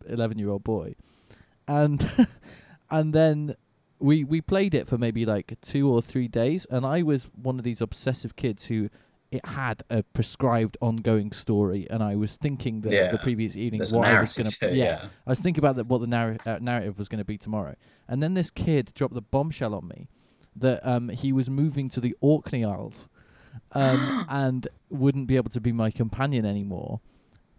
[0.06, 0.94] eleven year old boy,
[1.68, 2.26] and
[2.90, 3.54] and then
[3.98, 7.58] we we played it for maybe like two or three days, and I was one
[7.58, 8.88] of these obsessive kids who
[9.30, 13.10] it had a prescribed ongoing story, and I was thinking that Yeah.
[13.10, 15.04] the previous evening There's what I was gonna yeah, yeah.
[15.26, 17.76] I was thinking about the, what the narr- uh, narrative was going to be tomorrow,
[18.08, 20.08] and then this kid dropped the bombshell on me
[20.56, 23.06] that um, he was moving to the Orkney Isles
[23.72, 27.00] um, and wouldn't be able to be my companion anymore.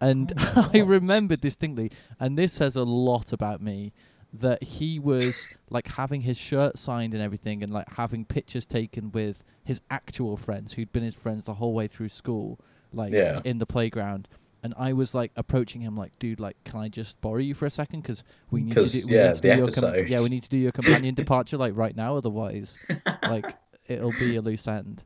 [0.00, 3.92] And Oh I remember distinctly, and this says a lot about me,
[4.32, 9.10] that he was like having his shirt signed and everything, and like having pictures taken
[9.12, 12.58] with his actual friends who'd been his friends the whole way through school,
[12.92, 13.40] like Yeah.
[13.44, 14.28] in the playground.
[14.62, 17.64] And I was like approaching him, like, dude, like, can I just borrow you for
[17.66, 18.02] a second?
[18.02, 20.42] Because we need to do, we yeah, need to do your com- yeah, we need
[20.42, 22.76] to do your companion departure like right now, otherwise,
[23.22, 25.02] like, it'll be a loose end.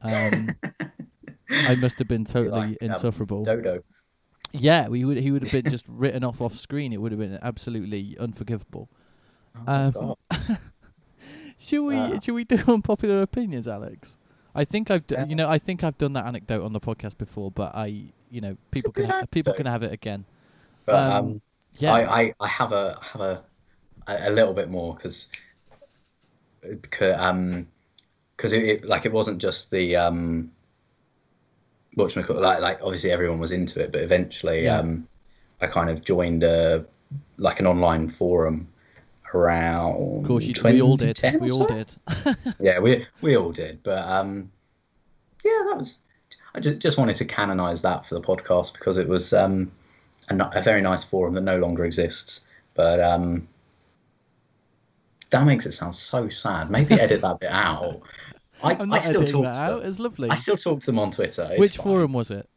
[0.00, 0.48] Um,
[1.50, 3.44] I must have been totally like, um, insufferable.
[3.44, 3.82] Dodo.
[4.56, 5.16] Yeah, we would.
[5.16, 6.92] He would have been just written off off screen.
[6.92, 8.88] It would have been absolutely unforgivable.
[9.66, 10.58] Oh, Um,
[11.58, 11.96] Should we?
[11.96, 12.18] Ah.
[12.20, 14.16] Should we do unpopular opinions, Alex?
[14.54, 15.26] I think I've, d- Yeah.
[15.26, 18.40] you know, I think I've done that anecdote on the podcast before, but I, you
[18.40, 20.24] know, people can ha- people can have it again.
[20.86, 21.40] But um, um,
[21.78, 23.42] Yeah, I, I, I have a have a
[24.06, 25.28] a a little bit more because
[26.80, 27.66] because um
[28.36, 30.50] because it, it like it wasn't just the um
[31.94, 34.78] what like like obviously everyone was into it but eventually Yeah.
[34.78, 35.06] um
[35.60, 36.84] I kind of joined a
[37.38, 38.68] like an online forum
[39.32, 41.18] around of course, you, we all did.
[41.40, 41.88] We all did.
[42.60, 44.50] yeah we we all did but um
[45.44, 46.00] yeah that was
[46.54, 49.70] i just, just wanted to canonize that for the podcast because it was um
[50.30, 53.46] a, a very nice forum that no longer exists but um
[55.30, 58.00] that makes it sound so sad maybe edit that bit out
[58.64, 59.88] i, I'm I still talk that to them.
[59.88, 60.30] It's lovely.
[60.30, 61.84] i still talk to them on twitter it's Which fine.
[61.86, 62.48] forum was it?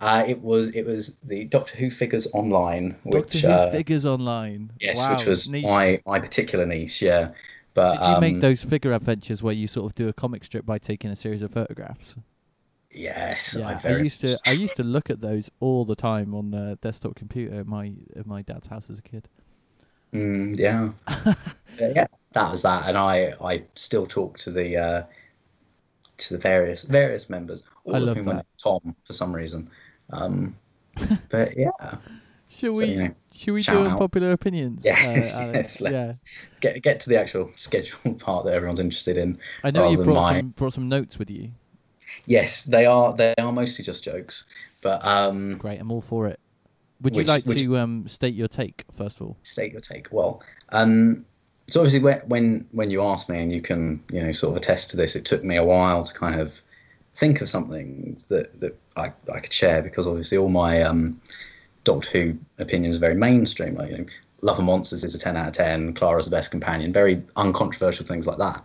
[0.00, 4.04] uh it was it was the doctor who figures online which Doctor Who uh, figures
[4.04, 4.72] online.
[4.80, 5.64] yes wow, which was niche.
[5.64, 7.30] my my particular niche yeah
[7.74, 10.44] but Did you make um, those figure adventures where you sort of do a comic
[10.44, 12.14] strip by taking a series of photographs?
[12.92, 14.38] yes Yeah, I, very used to.
[14.46, 17.92] I used to look at those all the time on the desktop computer at my
[18.16, 19.28] at my dad's house as a kid.
[20.12, 20.90] Mm, yeah.
[21.80, 25.02] yeah, yeah, that was that, and I I still talk to the uh,
[26.18, 28.46] to the various various members, all I of whom are that.
[28.62, 29.70] Tom for some reason.
[30.10, 30.56] Um,
[31.28, 31.70] but yeah,
[32.48, 32.86] Should So, we?
[32.86, 33.86] you know, should we do out.
[33.92, 34.82] unpopular opinions?
[34.84, 36.12] Yes, uh, yes, let's- yeah.
[36.60, 39.38] get get to the actual schedule part that everyone's interested in.
[39.64, 41.50] I know you brought my- some brought some notes with you.
[42.26, 44.46] Yes, they are they are mostly just jokes,
[44.82, 46.38] but um, Great, I'm all for it.
[47.00, 49.36] Would you Which- like which- to um, state your take first of all?
[49.42, 50.06] state your take.
[50.12, 51.24] Well, um,
[51.66, 54.56] so obviously when when when you asked me, and you can you know sort of
[54.56, 56.60] attest to this, it took me a while to kind of
[57.14, 61.20] think of something that that I, I could share because obviously all my um,
[61.84, 63.74] Doctor Who opinions are very mainstream.
[63.76, 64.04] Like you know,
[64.42, 65.94] Love and Monsters is a ten out of ten.
[65.94, 66.92] Clara's the best companion.
[66.92, 68.62] Very uncontroversial things like that.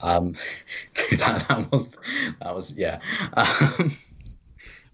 [0.00, 0.34] um,
[1.18, 1.96] that, that was
[2.40, 2.98] that was yeah.
[3.34, 3.92] Um,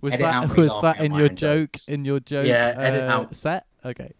[0.00, 1.88] Was that was that in your joke jokes.
[1.88, 3.34] in your joke Yeah, edit uh, out.
[3.34, 3.66] set?
[3.84, 4.12] Okay,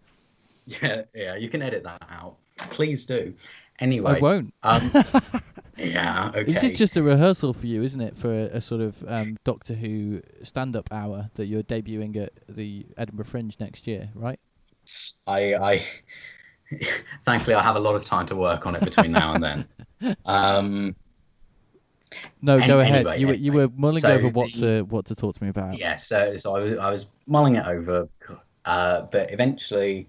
[0.66, 1.36] yeah, yeah.
[1.36, 2.36] You can edit that out.
[2.58, 3.34] Please do.
[3.80, 4.52] Anyway, I won't.
[4.62, 4.90] Um,
[5.76, 6.30] yeah.
[6.34, 6.52] Okay.
[6.52, 8.16] This is just a rehearsal for you, isn't it?
[8.16, 12.86] For a, a sort of um, Doctor Who stand-up hour that you're debuting at the
[12.96, 14.38] Edinburgh Fringe next year, right?
[15.26, 15.82] I, I
[17.22, 19.66] thankfully I have a lot of time to work on it between now and then.
[20.26, 20.94] Um,
[22.40, 23.06] No, Any- go ahead.
[23.06, 25.42] anyway, you were you were mulling So over what the- to what to talk to
[25.42, 25.76] me about.
[25.78, 28.08] yeah, so so I was I was mulling it over,
[28.64, 30.08] uh, but eventually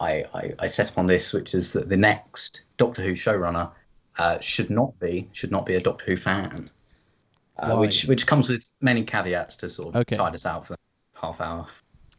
[0.00, 3.72] I, I I set upon this, which is that the next Doctor Who showrunner
[4.18, 6.70] uh, should not be should not be a Doctor Who fan,
[7.58, 10.16] uh, which which comes with many caveats to sort of Okay.
[10.16, 10.78] tide us out for the
[11.14, 11.66] next half hour.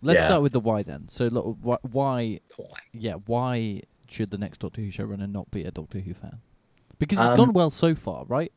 [0.01, 0.27] Let's Yeah.
[0.27, 1.07] start with the why then.
[1.09, 1.77] So, look, why?
[1.91, 2.39] Why?
[2.93, 6.39] Yeah, why should the next Doctor Who showrunner not be a Doctor Who fan?
[6.99, 8.51] Because it's Um, gone well so far, right?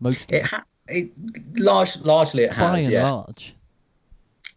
[0.00, 1.12] Most It, ha- it
[1.58, 2.58] large, largely it has.
[2.58, 3.54] by and yeah, large.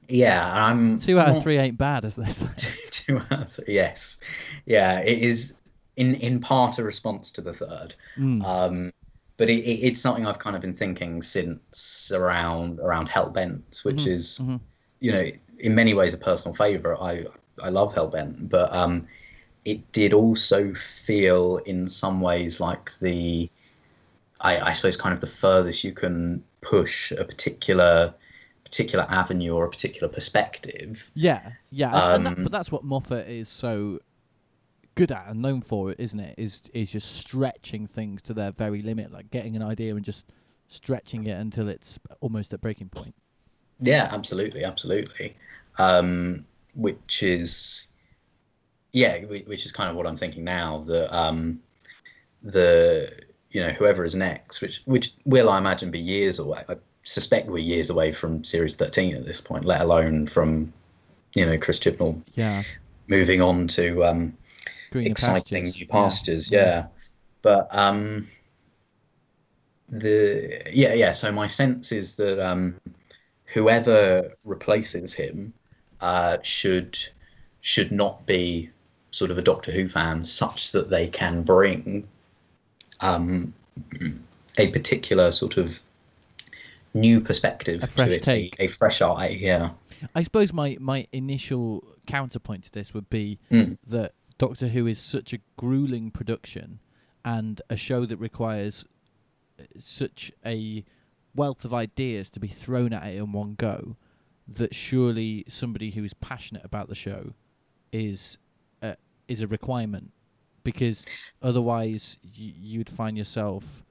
[0.07, 0.51] Yeah.
[0.53, 2.47] I'm Two out of three ain't bad, as they say.
[2.91, 3.73] two out of three.
[3.75, 4.19] Yes,
[4.65, 4.99] yeah.
[4.99, 5.61] It is
[5.97, 8.43] in in part a response to the third, Mm.
[8.45, 8.93] um,
[9.37, 14.03] but it, it, it's something I've kind of been thinking since around around Hellbent, which
[14.03, 14.59] Mhm, is mhm.
[14.99, 15.25] you know
[15.59, 16.99] in many ways a personal favorite.
[17.01, 17.25] I
[17.63, 19.07] I love Hellbent, but um,
[19.65, 23.49] it did also feel in some ways like the
[24.41, 28.13] I, I suppose kind of the furthest you can push a particular
[28.75, 31.09] particular avenue or a particular perspective.
[31.13, 33.99] Yeah, yeah, and that, Um, but that's what Moffat is so
[34.95, 36.35] good at and known for, isn't it?
[36.37, 40.33] Is is just stretching things to their very limit, like getting an idea and just
[40.67, 43.15] stretching it until it's almost at breaking point.
[43.79, 45.37] Yeah, absolutely, absolutely.
[45.77, 47.87] Um, which is,
[48.91, 50.79] yeah, which is kind of what I'm thinking now.
[50.79, 51.61] That um,
[52.43, 53.09] the
[53.51, 56.61] you know whoever is next, which which will I imagine be years away.
[56.67, 60.73] I suspect we're years away from Series 13 at this point, let alone from
[61.35, 62.63] you know Chris Chibnall Yeah,
[63.07, 64.37] moving on to um,
[64.91, 65.79] greener exciting pastures.
[65.79, 65.91] new Yeah.
[65.91, 66.51] pastures.
[66.51, 66.85] Yeah,
[67.41, 68.27] but um,
[69.89, 71.11] the yeah yeah.
[71.13, 72.75] So my sense is that um,
[73.45, 75.53] whoever replaces him
[76.01, 76.97] uh, should
[77.61, 78.69] should not be
[79.11, 82.07] sort of a Doctor Who fan, such that they can bring
[83.01, 83.53] um,
[84.57, 85.79] a particular sort of
[86.95, 88.55] new perspective A fresh to it, take.
[88.59, 89.37] A, a fresh eye.
[89.39, 89.71] Yeah.
[90.15, 93.77] I suppose my my initial counterpoint to this would be Mm.
[93.87, 96.79] that Doctor Who is such a grueling production
[97.23, 98.85] and a show that requires
[99.59, 100.83] uh, such a
[101.35, 103.95] wealth of ideas to be thrown at it in one go
[104.47, 107.33] that surely somebody who is passionate about the show
[107.91, 108.37] is
[108.81, 108.93] uh,
[109.27, 110.11] is a requirement
[110.63, 111.05] because
[111.41, 113.83] otherwise y- you'd find yourself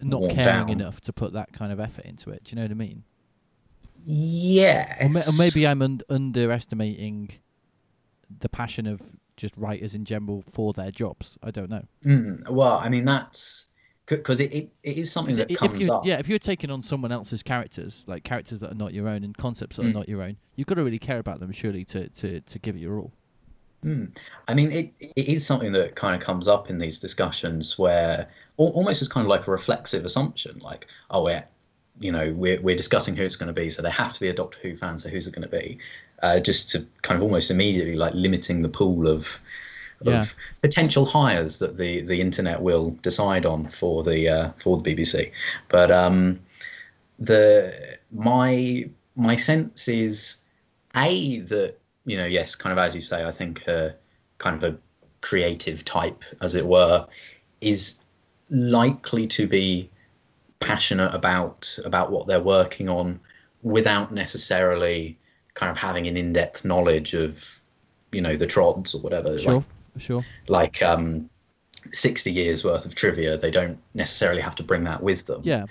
[0.00, 0.70] not Worn caring down.
[0.70, 2.44] enough to put that kind of effort into it.
[2.44, 3.04] Do you know what I mean?
[4.04, 5.04] Yeah.
[5.06, 7.30] Or, ma- or maybe I'm un- underestimating
[8.40, 9.00] the passion of
[9.36, 11.38] just writers in general for their jobs.
[11.42, 11.84] I don't know.
[12.04, 13.68] Mm, well, I mean that's
[14.06, 16.06] because it, it, it is something that i- if comes you up.
[16.06, 19.24] yeah, if you're taking on someone else's characters, like characters that are not your own
[19.24, 19.94] and concepts that are Mm.
[19.94, 22.76] not your own, you've got to really care about them, surely, to to to give
[22.76, 23.12] it your all.
[23.84, 24.16] Mm.
[24.48, 28.28] I mean, it, it is something that kind of comes up in these discussions where
[28.58, 31.44] al- almost as kind of like a reflexive assumption, like, oh, yeah,
[32.00, 34.28] you know, we're, we're discussing who it's going to be, so they have to be
[34.28, 35.78] a Doctor Who fan, so who's it going to be?
[36.22, 39.38] Uh, just to kind of almost immediately like limiting the pool of
[40.02, 40.24] of Yeah.
[40.60, 45.32] potential hires that the, the internet will decide on for the uh, for the BBC.
[45.68, 46.40] But um,
[47.18, 50.36] the my my sense is
[50.94, 53.90] a that you know yes kind of as you say i think uh,
[54.38, 54.78] kind of a
[55.20, 57.06] creative type as it were
[57.60, 58.00] is
[58.50, 59.90] likely to be
[60.60, 63.20] passionate about about what they're working on
[63.62, 65.18] without necessarily
[65.54, 67.60] kind of having an in-depth knowledge of
[68.12, 69.64] you know the trods or whatever Sure, like,
[69.98, 70.24] sure.
[70.48, 71.28] like um
[71.92, 75.66] 60 years worth of trivia they don't necessarily have to bring that with them Yeah,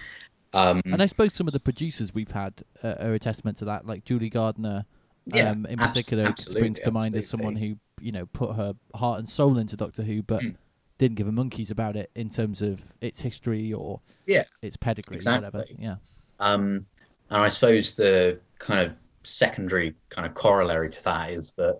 [0.54, 3.66] um and I suppose some of the producers we've had uh, are a testament to
[3.66, 3.86] that.
[3.86, 4.86] Like Julie Gardner,
[5.28, 8.74] Yeah, um, in particular, absolutely, springs to mind as someone who you know put her
[8.94, 10.56] heart and soul into Doctor Who, but Mm.
[10.98, 15.18] didn't give a monkeys about it in terms of its history or yeah its pedigree,
[15.18, 15.60] or whatever.
[15.62, 15.84] Exactly.
[15.84, 15.96] Yeah.
[16.40, 16.86] Um,
[17.30, 21.80] and I suppose the kind of secondary kind of corollary to that is that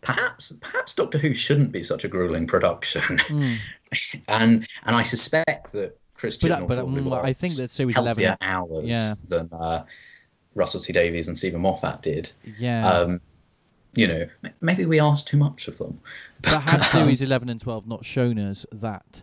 [0.00, 3.58] perhaps perhaps Doctor Who shouldn't be such a grueling production, Mm.
[4.28, 7.96] and and I suspect that Chris But, Chibnall but probably um, I think that series
[7.96, 9.14] 11 hours Yeah.
[9.26, 9.84] than uh,
[10.56, 12.32] Russell T Davies and Steven Moffat did.
[12.58, 12.88] Yeah.
[12.88, 13.20] Um,
[13.94, 14.26] you know,
[14.60, 16.00] maybe we asked too much of them.
[16.42, 19.22] but had series 11 and 12 not shown us that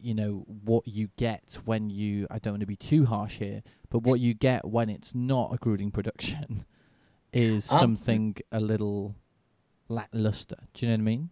[0.00, 3.62] you know what you get when you i don't want to be too harsh here
[3.88, 6.66] but what you get when it's not a grueling production
[7.32, 9.14] is Um, something a little
[9.88, 11.30] lackluster do you know what i mean Um,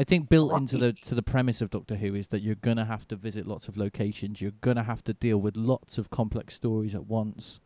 [0.00, 2.84] i think built into the to the premise of doctor who is that you're gonna
[2.84, 6.54] have to visit lots of locations you're gonna have to deal with lots of complex
[6.54, 7.60] stories at once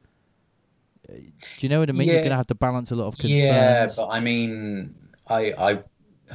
[1.09, 3.15] Uh, do you know what i mean you're gonna have to balance a lot of
[3.19, 4.95] concerns Yeah, but I mean,
[5.29, 5.71] I, I,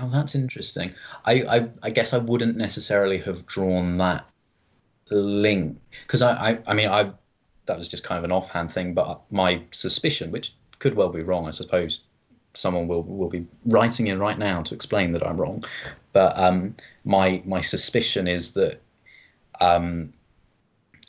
[0.02, 0.94] oh, that's interesting.
[1.26, 4.26] I, I, I guess I wouldn't necessarily have drawn that
[5.12, 7.12] link because I, I, I mean, I,
[7.66, 11.22] that was just kind of an offhand thing, but my suspicion, which could well be
[11.24, 12.04] wrong, I suppose.
[12.60, 15.64] Someone will, will be writing in right now to explain that I'm wrong,
[16.12, 18.82] but um, my my suspicion is that
[19.62, 20.14] um,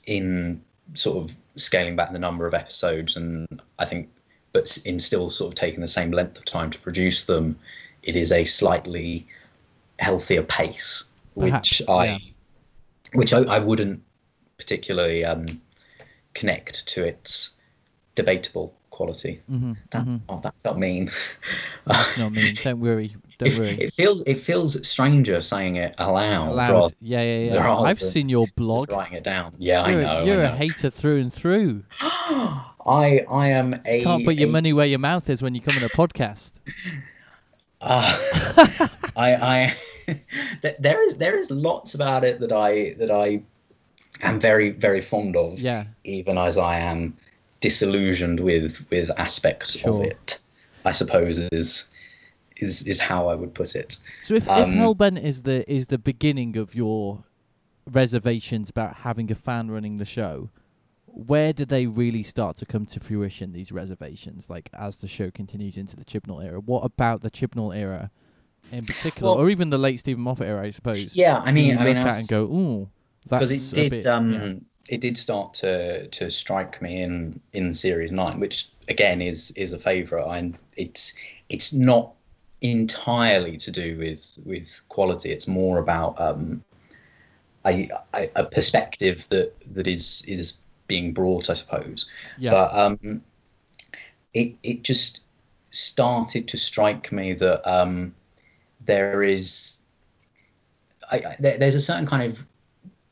[0.07, 0.63] in
[0.95, 4.09] sort of scaling back the number of episodes, and I think,
[4.53, 7.59] but in still sort of taking the same length of time to produce them,
[8.03, 9.27] it is a slightly
[9.99, 12.19] healthier pace, Perhaps, which I, yeah.
[13.15, 14.03] which I, I wouldn't
[14.57, 15.61] particularly um,
[16.35, 17.55] connect to its
[18.15, 19.41] debatable quality.
[19.51, 21.09] Mm-hmm, That oh, that felt mean.
[21.87, 22.55] That's not mean.
[22.63, 23.17] Don't worry.
[23.39, 23.69] Don't it, worry.
[23.81, 26.71] it feels it feels stranger saying it aloud, Loud.
[26.71, 27.75] rather Yeah, yeah, yeah.
[27.89, 28.91] I've seen your blog.
[28.91, 29.55] writing it down.
[29.59, 30.23] Yeah, You're, I know.
[30.23, 30.57] a, you're I a know.
[30.57, 31.83] hater through and through.
[32.01, 35.61] I I am a Can't put your a- money where your mouth is when you
[35.63, 36.53] come on a podcast.
[37.83, 39.77] Ah, I, I,
[40.81, 43.41] there is there is lots about it that I that I
[44.21, 45.59] am very very fond of.
[45.59, 45.85] Yeah.
[46.05, 47.17] Even as I am
[47.61, 49.95] disillusioned with with aspects Sure.
[49.95, 50.39] of it,
[50.85, 51.89] I suppose is
[52.57, 53.97] is is how I would put it.
[54.25, 57.25] So if, Um, if Hell Bent is the is the beginning of your
[57.87, 60.51] reservations about having a fan running the show,
[61.07, 63.53] where do they really start to come to fruition?
[63.53, 67.75] These reservations, like as the show continues into the Chibnall era, what about the Chibnall
[67.77, 68.11] era
[68.73, 70.63] in particular, Well- or even the late Steven Moffat era?
[70.65, 71.17] I suppose.
[71.17, 72.89] Yeah, I mean, I mean, look I at and go, ooh,
[73.27, 74.55] that's because it did bit- um yeah.
[74.89, 79.73] It did start to to strike me in in series nine which again is is
[79.73, 80.27] a favorite.
[80.27, 81.15] And it's
[81.49, 82.13] it's not
[82.61, 85.31] entirely to do with with quality.
[85.31, 86.63] It's more about um
[87.67, 92.09] a, a, a perspective that that is is being brought i suppose.
[92.39, 93.23] Yeah, but um
[94.35, 95.21] it it just
[95.71, 98.15] started to strike me that um
[98.85, 99.83] there is
[101.13, 102.45] I, I, there, there's a certain kind of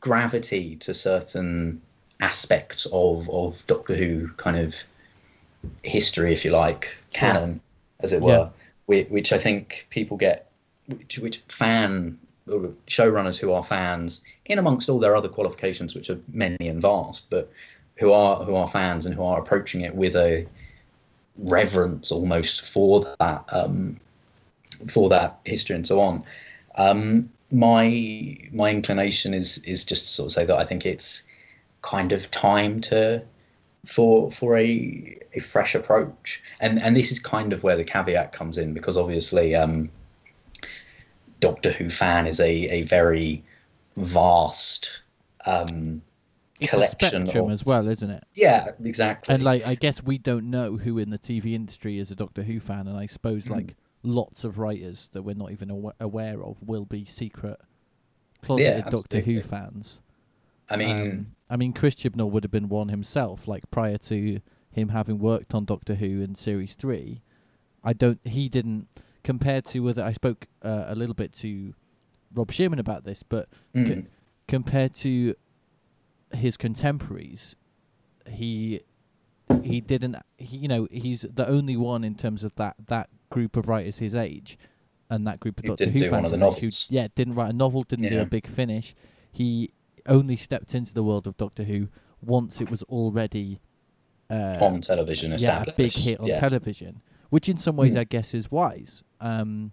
[0.01, 1.80] gravity to certain
[2.20, 4.82] aspects of of Doctor Who kind of
[5.82, 7.61] history, if you like, canon,
[8.01, 8.26] as it Yeah.
[8.26, 8.51] were,
[8.86, 10.51] which, which I think people get,
[10.86, 12.18] which, which fan
[12.51, 16.80] or showrunners who are fans, in amongst all their other qualifications, which are many and
[16.80, 17.51] vast, but
[17.96, 20.46] who are who are fans and who are approaching it with a
[21.36, 23.99] reverence almost for that um,
[24.88, 26.24] for that history and so on.
[26.76, 31.26] Um, my my inclination is is just to sort of say that I think it's
[31.82, 33.22] kind of time to
[33.86, 38.32] for for a a fresh approach, and and this is kind of where the caveat
[38.32, 39.90] comes in because obviously um,
[41.40, 43.44] Doctor Who fan is a a very
[43.96, 45.01] vast
[45.46, 46.03] um,
[46.61, 48.24] it's a collection spectrum of- as well, isn't it?
[48.34, 52.11] yeah exactly And like, I guess we don't know who in the TV industry is
[52.11, 53.53] a Doctor Who fan, and I suppose Hmm.
[53.53, 53.76] like
[54.09, 57.61] lots of writers that we're not even awa- aware of will be secret,
[58.42, 60.00] closeted Doctor Who fans.
[60.68, 61.00] I mean.
[61.00, 64.40] Um, I mean, Chris Chibnall would have been one himself, like prior to
[64.70, 67.22] him having worked on Doctor Who in series three.
[67.82, 68.20] I don't.
[68.24, 68.88] He didn't.
[69.24, 71.74] Compared to other, I spoke uh, a little bit to
[72.32, 74.06] Rob Shearman about this, but c- mm,
[74.46, 75.34] compared to
[76.32, 77.56] his contemporaries,
[78.26, 78.80] he
[79.62, 80.16] he didn't.
[80.36, 83.99] He, you know, he's the only one in terms of that that group of writers
[83.99, 84.59] his age,
[85.11, 87.51] and that group of Doctor Who do one fans of the who, yeah, didn't write
[87.51, 88.95] a novel, didn't do a big finish.
[89.33, 89.70] He
[90.07, 91.89] only stepped into the world of Doctor Who
[92.22, 93.61] once it was already
[94.31, 96.41] uh, on television yeah, a big hit on yeah.
[96.41, 97.01] television,
[97.31, 98.01] which in some ways Mm.
[98.01, 99.03] I guess is wise.
[99.20, 99.72] Um,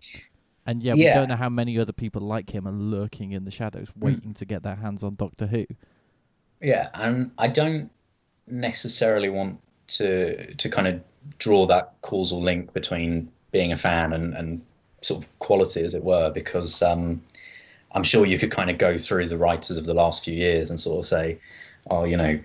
[0.65, 1.13] and yeah, Yeah.
[1.13, 4.05] we don't know how many other people like him are lurking in the shadows, Hmm.
[4.05, 5.65] waiting to get their hands on Doctor Who.
[6.61, 7.91] Yeah, and I don't
[8.47, 11.01] necessarily want to to kind of
[11.37, 14.61] draw that causal link between being a fan and, and
[15.01, 17.21] sort of quality, as it were, because um,
[17.93, 20.69] I'm sure you could kind of go through the writers of the last few years
[20.69, 21.39] and sort of say,
[21.89, 22.39] oh, you know,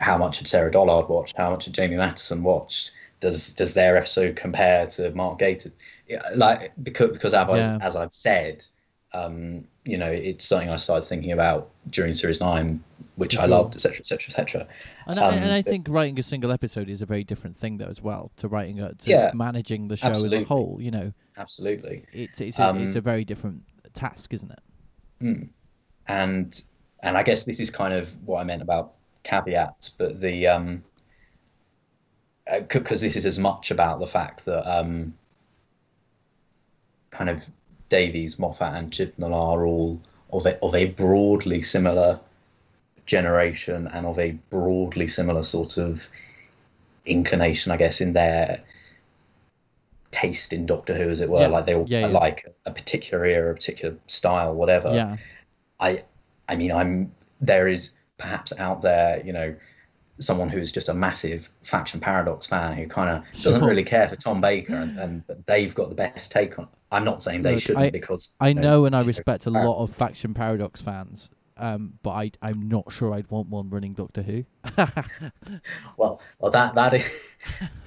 [0.00, 1.36] how much had Sarah Dollard watched?
[1.36, 2.92] How much had Jamie Mathieson watched?
[3.20, 5.72] Does does their episode compare to Mark Gatiss?
[6.34, 7.78] Like because because as, Yeah.
[7.80, 8.66] I've, as I've said,
[9.12, 12.82] um, you know, it's something I started thinking about during series nine,
[13.16, 14.68] which For I loved, etc., etc., etc.
[15.06, 17.76] And, I, and Um, I think writing a single episode is a very different thing,
[17.76, 20.78] though, as well, to writing a, to Yeah, managing the show as a whole.
[20.80, 22.04] You know, Absolutely.
[22.12, 23.62] it's it's a, it's Um, a very different
[23.92, 24.62] task, isn't it?
[25.22, 25.48] Mm.
[26.08, 26.64] And
[27.00, 30.82] and I guess this is kind of what I meant about caveats, but the um
[32.68, 35.14] because this is as much about the fact that um
[37.10, 37.42] kind of
[37.88, 40.00] Davies, Moffat, and Chibnall are all
[40.32, 42.18] of a, of a broadly similar
[43.06, 46.08] generation and of a broadly similar sort of
[47.06, 48.60] inclination, I guess, in their
[50.10, 51.40] taste in Doctor Who, as it were.
[51.40, 52.06] Yeah, Like they all yeah, yeah.
[52.06, 54.94] like a particular era, a particular style, whatever.
[54.94, 55.16] yeah,
[55.80, 56.02] I
[56.48, 59.54] I mean I'm there is perhaps out there, you know,
[60.20, 64.16] someone who's just a massive faction paradox fan who kind of doesn't really care for
[64.16, 67.54] Tom Baker and, and but they've got the best take on I'm not saying they
[67.54, 71.28] Look, shouldn't I- because I know, and I respect a lot of faction paradox fans.
[71.56, 74.44] Um, but I I'm not sure I'd want one running Doctor Who.
[75.96, 77.36] well well that that is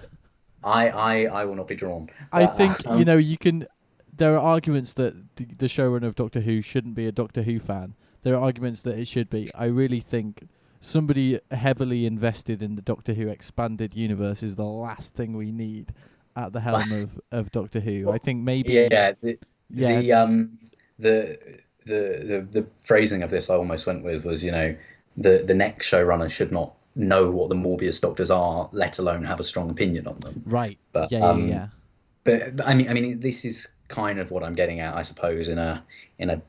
[0.64, 2.10] I I I will not be drawn.
[2.32, 3.68] I think um, you know you can.
[4.16, 7.60] There are arguments that the, the showrunner of Doctor Who shouldn't be a Doctor Who
[7.60, 7.94] fan.
[8.24, 9.50] There are arguments that it should be.
[9.56, 10.48] I really think
[10.80, 15.94] somebody heavily invested in the Doctor Who expanded universe is the last thing we need
[16.38, 18.12] at the helm of, of Doctor Who.
[18.12, 19.38] I think maybe Yeah, the,
[19.70, 20.00] Yeah.
[20.00, 20.58] the um
[21.00, 21.38] the,
[21.86, 24.76] the the the phrasing of this I almost went with was you know
[25.18, 29.40] the the next showrunner should not know what the Morbius doctors are, let alone have
[29.40, 30.42] a strong opinion on them.
[30.46, 30.80] right.
[30.94, 31.68] But, yeah, yeah, um, yeah.
[32.24, 35.04] But, but I mean, I mean, this is kind of what I'm getting at, I
[35.04, 35.84] suppose, in a
[36.20, 36.42] in a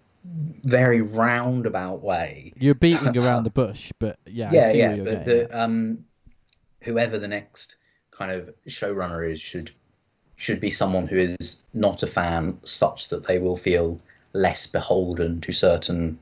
[0.64, 2.53] very roundabout way.
[2.57, 4.97] You're beating around the bush, but yeah, I yeah, see yeah.
[4.97, 6.05] But the um,
[6.80, 7.76] whoever the next
[8.11, 9.70] kind of showrunner is should
[10.39, 14.01] should be someone who is not a fan, such that they will feel
[14.32, 16.16] less beholden to certain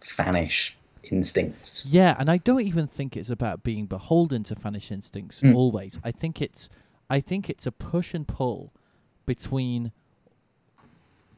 [0.00, 1.86] fanish instincts.
[1.86, 5.54] Yeah, and I don't even think it's about being beholden to fanish instincts Mm.
[5.54, 5.98] always.
[6.04, 6.68] I think it's
[7.08, 8.72] I think it's a push and pull
[9.26, 9.92] between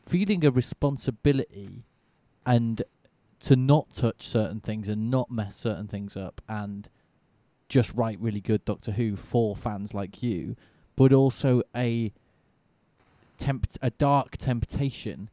[0.06, 1.84] feeling a responsibility
[2.46, 2.82] and
[3.40, 6.88] to not touch certain things and not mess certain things up and
[7.68, 10.56] just write really good Doctor Who for fans like you,
[10.96, 12.12] but also a
[13.38, 15.28] tempt a dark temptation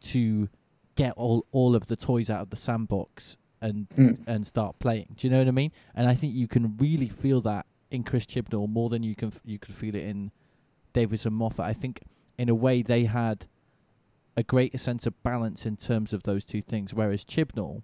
[0.00, 0.48] to
[0.94, 4.18] get all all of the toys out of the sandbox and Mm.
[4.26, 5.08] and start playing.
[5.16, 5.72] Do you know what I mean?
[5.94, 9.28] And I think you can really feel that in Chris Chibnall more than you can
[9.28, 10.30] f- you could feel it in
[10.92, 11.64] Davies and Moffat.
[11.64, 12.02] I think
[12.38, 13.46] in a way they had
[14.36, 16.92] a greater sense of balance in terms of those two things.
[16.92, 17.82] Whereas Chibnall,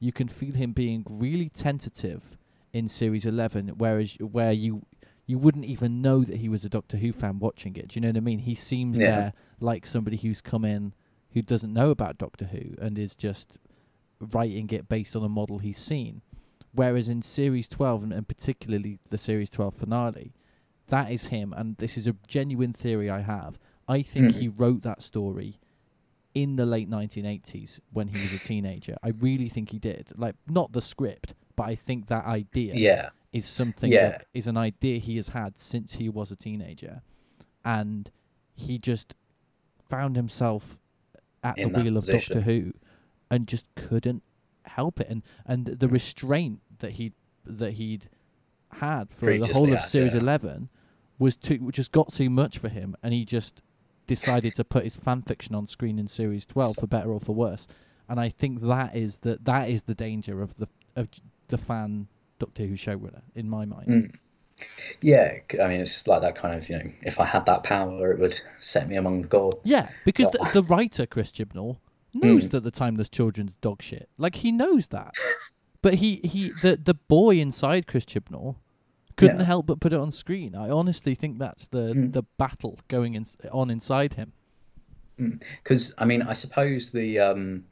[0.00, 2.36] you can feel him being really tentative
[2.74, 4.84] in series eleven, whereas where you
[5.26, 7.88] you wouldn't even know that he was a Doctor Who fan watching it.
[7.88, 8.40] Do you know what I mean?
[8.40, 9.06] He seems Yeah.
[9.06, 10.92] there like somebody who's come in
[11.32, 13.58] who doesn't know about Doctor Who and is just
[14.20, 16.22] writing it based on a model he's seen.
[16.72, 20.32] Whereas in series 12, and, and particularly the series 12 finale,
[20.88, 21.52] that is him.
[21.56, 23.58] And this is a genuine theory I have.
[23.88, 24.38] I think Mhm.
[24.40, 25.58] he wrote that story
[26.34, 28.96] in the late 1980s when he was a teenager.
[29.02, 30.08] I really think he did.
[30.16, 34.10] Like, not the script, but I think that idea Yeah, is something Yeah.
[34.10, 37.02] that is an idea he has had since he was a teenager,
[37.64, 38.10] and
[38.54, 39.14] he just
[39.88, 40.78] found himself
[41.42, 42.36] at In the wheel of position.
[42.36, 42.72] Doctor Who,
[43.30, 44.22] and just couldn't
[44.64, 45.92] help it, and and the mm.
[45.92, 47.12] restraint that he
[47.44, 48.08] that he'd
[48.72, 50.20] had for the whole of had, series yeah.
[50.20, 50.68] eleven
[51.18, 53.62] was too just got too much for him, and he just
[54.06, 57.34] decided to put his fan fiction on screen in series twelve for better or for
[57.34, 57.66] worse.
[58.08, 61.08] And I think that is the that is the danger of the of
[61.48, 62.08] the fan
[62.38, 63.88] Doctor Who showrunner in my mind.
[63.88, 64.14] Mm.
[65.00, 65.38] yeah.
[65.62, 68.18] I mean, it's like that kind of you know, if I had that power, it
[68.20, 69.58] would set me among the gods.
[69.64, 71.78] Yeah, because the, the writer Chris Chibnall
[72.14, 72.50] knows Mm.
[72.52, 74.08] that the timeless children's dog shit.
[74.18, 75.14] Like he knows that,
[75.82, 78.56] but he he the the boy inside Chris Chibnall
[79.16, 79.44] couldn't Yeah.
[79.46, 80.54] help but put it on screen.
[80.56, 82.12] I honestly think that's the Mm.
[82.12, 84.32] the battle going in, on inside him.
[85.16, 87.64] because I mean, I suppose the um,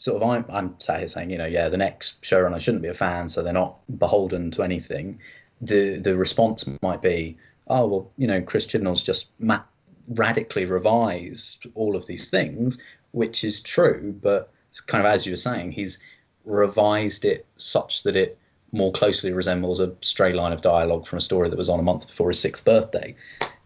[0.00, 2.88] sort of I'm I'm sat here saying, you know, yeah, the next showrunner shouldn't be
[2.88, 5.20] a fan, so they're not beholden to anything.
[5.60, 7.36] The the response might be,
[7.68, 9.62] oh well, you know, Chris Chibnall's just ma-
[10.08, 12.82] radically revised all of these things,
[13.12, 15.98] which is true, but it's kind of as you were saying, he's
[16.46, 18.38] revised it such that it
[18.72, 21.82] more closely resembles a stray line of dialogue from a story that was on a
[21.82, 23.14] month before his sixth birthday.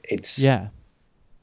[0.03, 0.67] It's Yeah,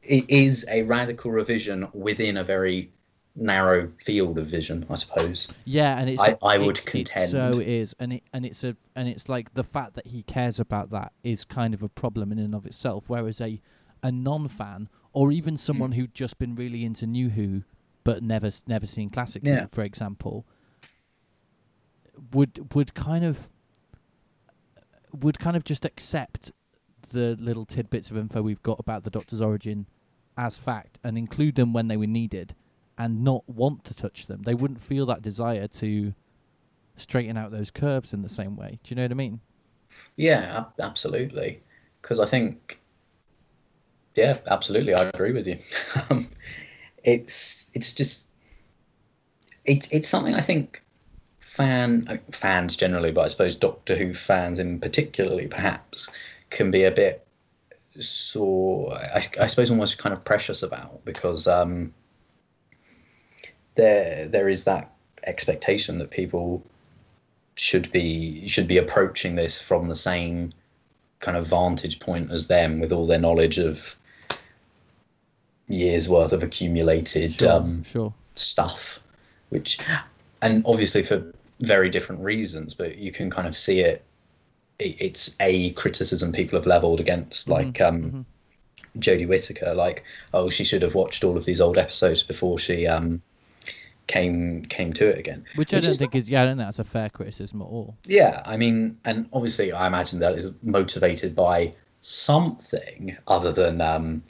[0.04, 2.92] it is a radical revision within a very
[3.36, 5.52] narrow field of vision, I suppose.
[5.66, 7.30] yeah, and it's I- I it- would it contend.
[7.32, 10.60] so is, and it and it's a and it's like the fact that he cares
[10.60, 13.06] about that is kind of a problem in and of itself.
[13.08, 13.62] Whereas a
[14.04, 15.58] a non-fan or even Hmm.
[15.58, 17.64] someone who'd just been really into New Who
[18.04, 19.62] but never never seen classic Yeah.
[19.62, 20.46] Who, for example,
[22.34, 23.50] would would kind of
[25.14, 26.52] would kind of just accept
[27.12, 29.86] the little tidbits of info we've got about the Doctor's origin
[30.38, 32.56] as fact and include them when they were needed
[33.02, 34.44] and not want to touch them.
[34.44, 36.14] They wouldn't feel that desire to
[36.96, 38.78] straighten out those curves in the same way.
[38.84, 39.40] Do you know what I mean?
[40.18, 41.64] Yeah, ab- absolutely.
[42.00, 42.80] Because I think,
[44.14, 45.58] yeah, absolutely, I agree with you.
[46.12, 46.30] um,
[47.04, 48.28] it's it's just
[49.66, 50.84] it's it's something I think
[51.40, 56.08] fan uh, fans generally, but I suppose Doctor Who fans in particularly, perhaps,
[56.52, 57.26] can be a bit
[58.00, 61.94] so I, I suppose almost kind of precious about because um,
[63.76, 64.92] there there is that
[65.24, 66.62] expectation that people
[67.56, 70.52] should be should be approaching this from the same
[71.20, 73.96] kind of vantage point as them with all their knowledge of
[75.68, 78.14] years worth of accumulated Sure, um, sure.
[78.36, 79.00] stuff
[79.50, 79.80] which
[80.42, 81.24] and obviously for
[81.60, 84.04] very different reasons but you can kind of see it
[84.80, 88.26] it- it's a criticism people have leveled against like um mhm.
[89.00, 90.04] Jodie Whittaker like
[90.34, 93.22] oh she should have watched all of these old episodes before she um
[94.12, 95.46] came came to it again.
[95.56, 97.66] Which I don't is think is yeah, I don't think that's a fair criticism at
[97.66, 97.96] all.
[98.06, 104.22] Yeah, I mean, and obviously, I imagine that is motivated by something other than um,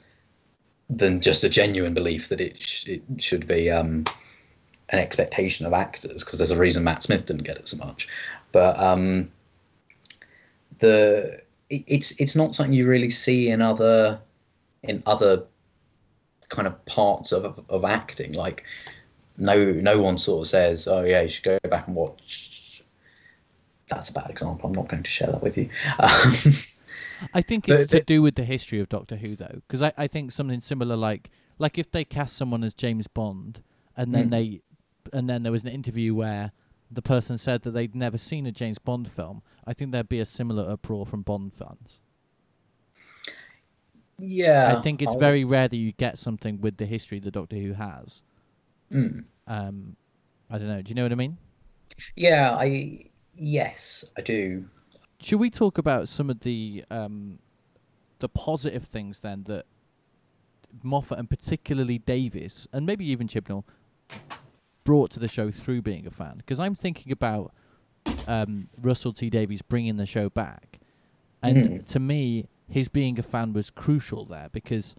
[0.89, 4.05] than just a genuine belief that it sh- it should be um,
[4.89, 6.23] an expectation of actors.
[6.23, 8.07] Because there's a reason Matt Smith didn't get it so much,
[8.51, 9.31] but um,
[10.77, 14.19] the it, it's it's not something you really see in other
[14.83, 15.43] in other
[16.49, 18.33] kind of parts of of acting.
[18.33, 18.63] Like
[19.41, 22.83] no no one sort of says, "Oh yeah, you should go back and watch."
[23.87, 24.67] That's a bad example.
[24.69, 25.69] I'm not going to share that with you.
[25.99, 26.31] Um,
[27.33, 30.07] I think it's to do with the history of Doctor Who, though, because I, I
[30.07, 31.29] think something similar, like
[31.59, 33.61] like if they cast someone as James Bond,
[33.97, 34.31] and then Mm.
[34.31, 34.61] they,
[35.13, 36.51] and then there was an interview where
[36.89, 40.19] the person said that they'd never seen a James Bond film, I think there'd be
[40.19, 41.99] a similar uproar from Bond fans.
[44.17, 47.31] yeah, I think it's I'll- very rare that you get something with the history that
[47.31, 48.21] Doctor Who has.
[48.91, 49.23] Mm.
[49.47, 49.95] Um,
[50.49, 50.81] I don't know.
[50.81, 51.37] Do you know what I mean?
[52.15, 54.65] Yeah, I yes, I do.
[55.21, 57.39] Should we talk about some of the um,
[58.19, 59.65] the positive things then that
[60.83, 63.63] Moffat and particularly Davies and maybe even Chibnall
[64.83, 66.35] brought to the show through being a fan?
[66.37, 67.53] Because I'm thinking about
[68.27, 70.79] um, Russell T Davies bringing the show back,
[71.43, 71.85] and Mhm.
[71.87, 74.95] to me, his being a fan was crucial there because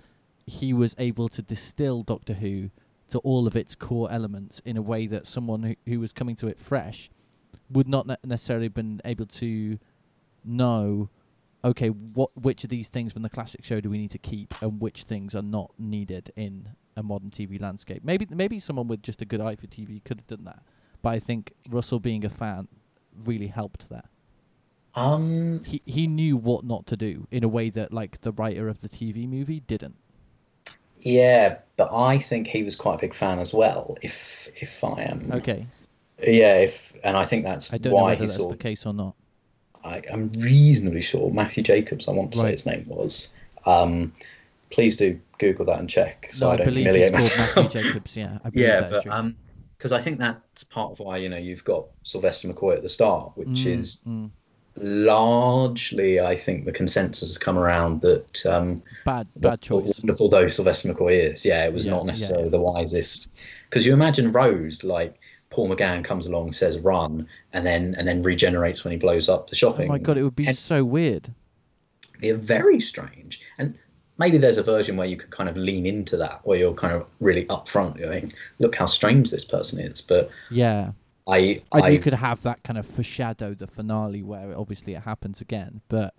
[0.47, 2.71] he was able to distill Doctor Who
[3.13, 6.37] to all of its core elements in a way that someone who, who was coming
[6.37, 7.11] to it fresh
[7.71, 9.79] would not ne- necessarily been able to
[10.45, 11.09] know
[11.65, 14.53] okay what which of these things from the classic show do we need to keep
[14.61, 18.03] and which things are not needed in a modern TV landscape?
[18.05, 20.63] Maybe maybe someone with just a good eye for TV could have done that
[21.03, 22.69] but I think Russell being a fan
[23.25, 24.07] really helped that.
[24.95, 28.69] Um, he he knew what not to do in a way that like the writer
[28.69, 29.97] of the TV movie didn't
[31.03, 33.97] yeah, but I think he was quite a big fan as well.
[34.03, 35.67] If if I am okay
[36.23, 38.57] yeah, if and I think that's I don't know why whether he that's sort the
[38.57, 39.17] case or not
[39.85, 43.35] I, I'm reasonably sure Matthew Jacobs, I want to say his name was.
[43.67, 44.13] Um,
[44.71, 46.29] please do Google that and check.
[46.33, 47.75] So no I I don't believe humiliate it's called myself.
[47.75, 49.13] Matthew Jacobs yeah I believe yeah, that's but true.
[49.13, 49.37] um,
[49.77, 52.89] because I think that's part of why you know you've got Sylvester McCoy at the
[52.89, 54.31] start, which Mm, is mm.
[54.77, 60.49] Largely I think the consensus has come around that um, bad bad choice wonderful though
[60.49, 61.45] Sylvester McCoy is.
[61.45, 62.51] Yeah, it was Yeah, not necessarily yeah.
[62.51, 63.29] the wisest.
[63.69, 65.19] Because you imagine Rose, like
[65.51, 69.49] Paul McGann comes along, says run, and then and then regenerates when he blows up
[69.49, 69.89] the shopping.
[69.89, 71.33] oh my god it would be And- so weird
[72.21, 73.41] They're very strange.
[73.59, 73.75] And
[74.19, 76.95] maybe there's a version where you can kind of lean into that, where you're kind
[76.95, 80.01] of really upfront going, look how strange this person is.
[80.01, 80.93] But yeah
[81.27, 85.41] I, I you could have that kind of foreshadow the finale where obviously it happens
[85.41, 86.15] again, but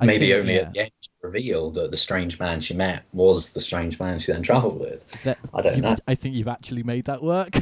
[0.00, 0.90] I maybe think, only yeah, at the end
[1.22, 5.04] reveal that the strange man she met was the strange man she then travelled with.
[5.22, 5.96] that- I don't know.
[6.06, 7.50] I think you've actually made that work.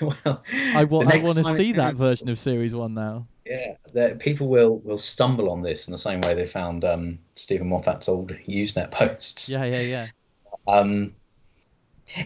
[0.00, 0.42] well,
[0.74, 3.26] I, wa- I want to see that version of series one now.
[3.44, 7.18] Yeah, that people will will stumble on this in the same way they found um,
[7.34, 9.48] Steven Moffat's old Usenet posts.
[9.48, 10.06] Yeah, yeah, yeah.
[10.66, 11.14] Um,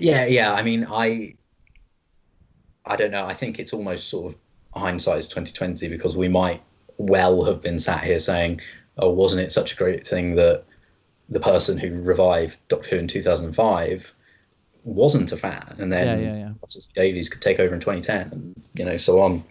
[0.00, 0.52] yeah, yeah.
[0.52, 1.34] I mean, I,
[2.84, 3.26] I don't know.
[3.26, 4.38] I think it's almost sort of
[4.80, 6.62] hindsight's twenty twenty because we might
[6.98, 8.60] well have been sat here saying,
[8.98, 10.64] "Oh, wasn't it such a great thing that
[11.28, 14.12] the person who revived Doctor Who in two thousand and five
[14.84, 16.52] wasn't a fan, and then Yeah, yeah, yeah.
[16.94, 19.44] Davies could take over in twenty ten, and you know, so on."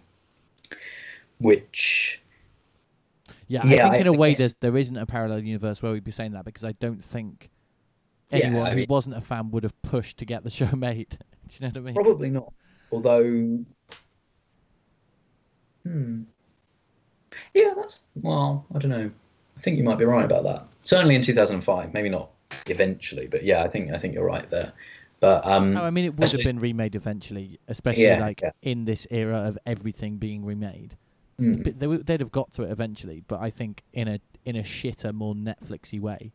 [1.39, 2.21] Which
[3.47, 5.91] Yeah, Yeah, I think I- in a way there's there isn't a parallel universe where
[5.91, 7.49] we'd be saying that because I don't think
[8.32, 11.09] Yeah, anyone I who wasn't a fan would have pushed to get the show made.
[11.09, 11.17] Do
[11.53, 11.95] you know what I mean?
[11.95, 12.53] Probably not.
[12.91, 13.59] Although,
[15.84, 16.21] hmm,
[17.53, 19.11] yeah, that's well, I don't know.
[19.57, 20.65] I think you might be right about that.
[20.84, 22.29] Certainly in 2005, maybe not
[22.67, 24.71] eventually, but yeah, I think I think you're right there.
[25.19, 28.51] But um, No, I mean it would have been remade eventually, especially Yeah, like yeah.
[28.63, 30.95] in this era of everything being remade.
[31.38, 34.55] But they, would- they'd have got to it eventually, but I think in a in
[34.55, 36.34] a shitter, more Netflixy way.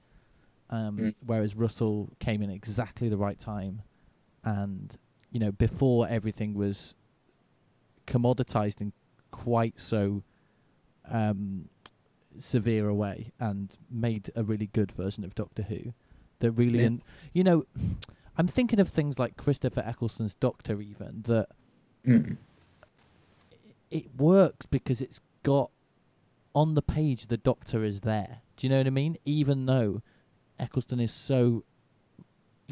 [0.71, 1.14] Um, Mm.
[1.25, 3.83] Whereas Russell came in exactly the right time,
[4.45, 4.97] and
[5.31, 6.95] you know before everything was
[8.07, 8.93] commoditized in
[9.31, 10.23] quite so
[11.09, 11.69] um,
[12.39, 15.95] severe a way, and made a really good version of Doctor Who.
[16.41, 16.87] That really, Yeah.
[16.87, 17.03] and
[17.33, 17.67] you know,
[18.37, 21.49] I'm thinking of things like Christopher Eccleston's Doctor, even that
[22.05, 22.35] hmm.
[23.91, 25.71] it works because it's got
[26.55, 28.41] on the page the doctor is there.
[28.57, 29.19] Do you know what I mean?
[29.25, 30.03] Even though
[30.59, 31.62] Eccleston is so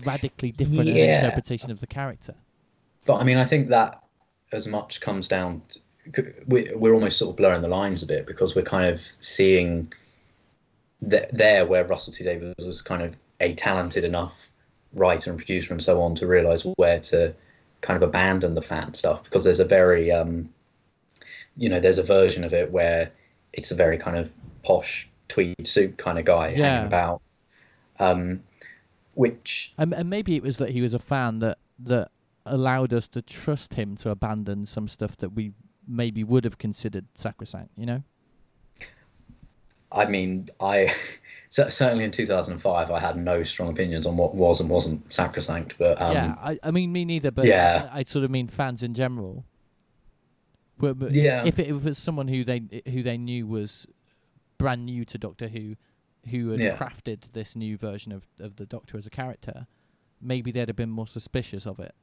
[0.05, 1.17] radically different in Yeah.
[1.25, 2.35] interpretation of the character.
[3.05, 4.03] But I mean, I think that
[4.53, 5.63] as much comes down.
[5.71, 5.81] To,
[6.47, 9.91] we- we're almost sort of blurring the lines a bit because we're kind of seeing
[11.09, 14.51] th- there where Russell T Davies was kind of a talented enough
[14.93, 17.35] writer and producer and so on to realize where to
[17.81, 20.49] kind of abandon the fan stuff because there's a very um,
[21.57, 23.11] you know there's a version of it where
[23.53, 24.33] it's a very kind of
[24.63, 26.67] posh tweed suit kind of guy Yeah.
[26.75, 27.23] hanging about
[27.99, 28.41] um,
[29.15, 32.11] which And, and maybe it was that he was a fan that that
[32.47, 35.53] allowed us to trust him to abandon some stuff that we
[35.87, 37.71] maybe would have considered sacrosanct.
[37.77, 38.03] You know?
[39.93, 40.93] I mean, I
[41.49, 46.01] certainly in 2005 I had no strong opinions on what was and wasn't sacrosanct, but
[46.01, 46.35] um, yeah.
[46.43, 47.31] I, I mean, me neither.
[47.31, 47.89] But Yeah.
[47.93, 49.45] I, I sort of mean fans in general.
[50.79, 51.45] But, but Yeah.
[51.45, 53.87] If it, if it was someone who they who they knew was
[54.59, 55.77] brand new to Doctor Who,
[56.31, 56.77] who had Yeah.
[56.77, 59.67] crafted this new version of of the Doctor as a character,
[60.21, 61.95] maybe they'd have been more suspicious of it.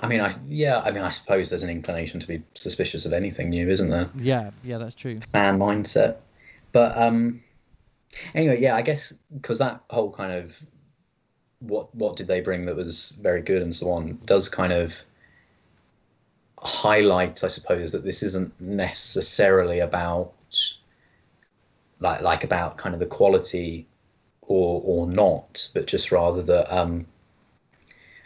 [0.00, 3.12] I mean, I yeah, I mean, I suppose there's an inclination to be suspicious of
[3.12, 4.10] anything new, isn't there?
[4.16, 4.50] Yeah.
[4.62, 4.78] Yeah.
[4.78, 5.20] That's true.
[5.20, 6.16] Fan mindset,
[6.72, 7.42] but um,
[8.34, 10.60] anyway, yeah, I guess because that whole kind of
[11.60, 15.02] what what did they bring that was very good and so on does kind of
[16.58, 20.32] highlight, I suppose, that this isn't necessarily about
[22.04, 23.86] like like about kind of the quality
[24.42, 27.06] or or not, but just rather that um,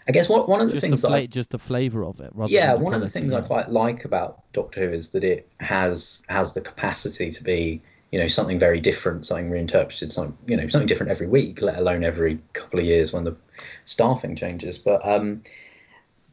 [0.08, 2.20] I guess what one of the Just the things that I- just the flavor of
[2.20, 2.30] it.
[2.34, 5.48] Rather yeah one of the things i quite like about doctor who is that it
[5.60, 10.56] has has the capacity to be you know something very different something reinterpreted something you
[10.56, 13.36] know something different every week let alone every couple of years when the
[13.84, 15.42] staffing changes but um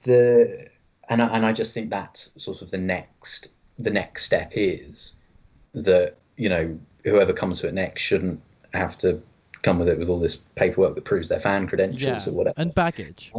[0.04, 0.68] the
[1.10, 5.18] and I, and I just think that's sort of the next the next step is
[5.74, 8.42] that you know whoever comes to it next shouldn't
[8.74, 9.22] have to
[9.62, 12.34] come with it with all this paperwork that proves their fan credentials yeah.
[12.34, 13.32] or whatever And baggage.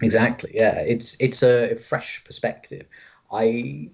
[0.00, 0.50] Exactly.
[0.54, 2.86] Yeah, it's it's a fresh perspective.
[3.32, 3.90] I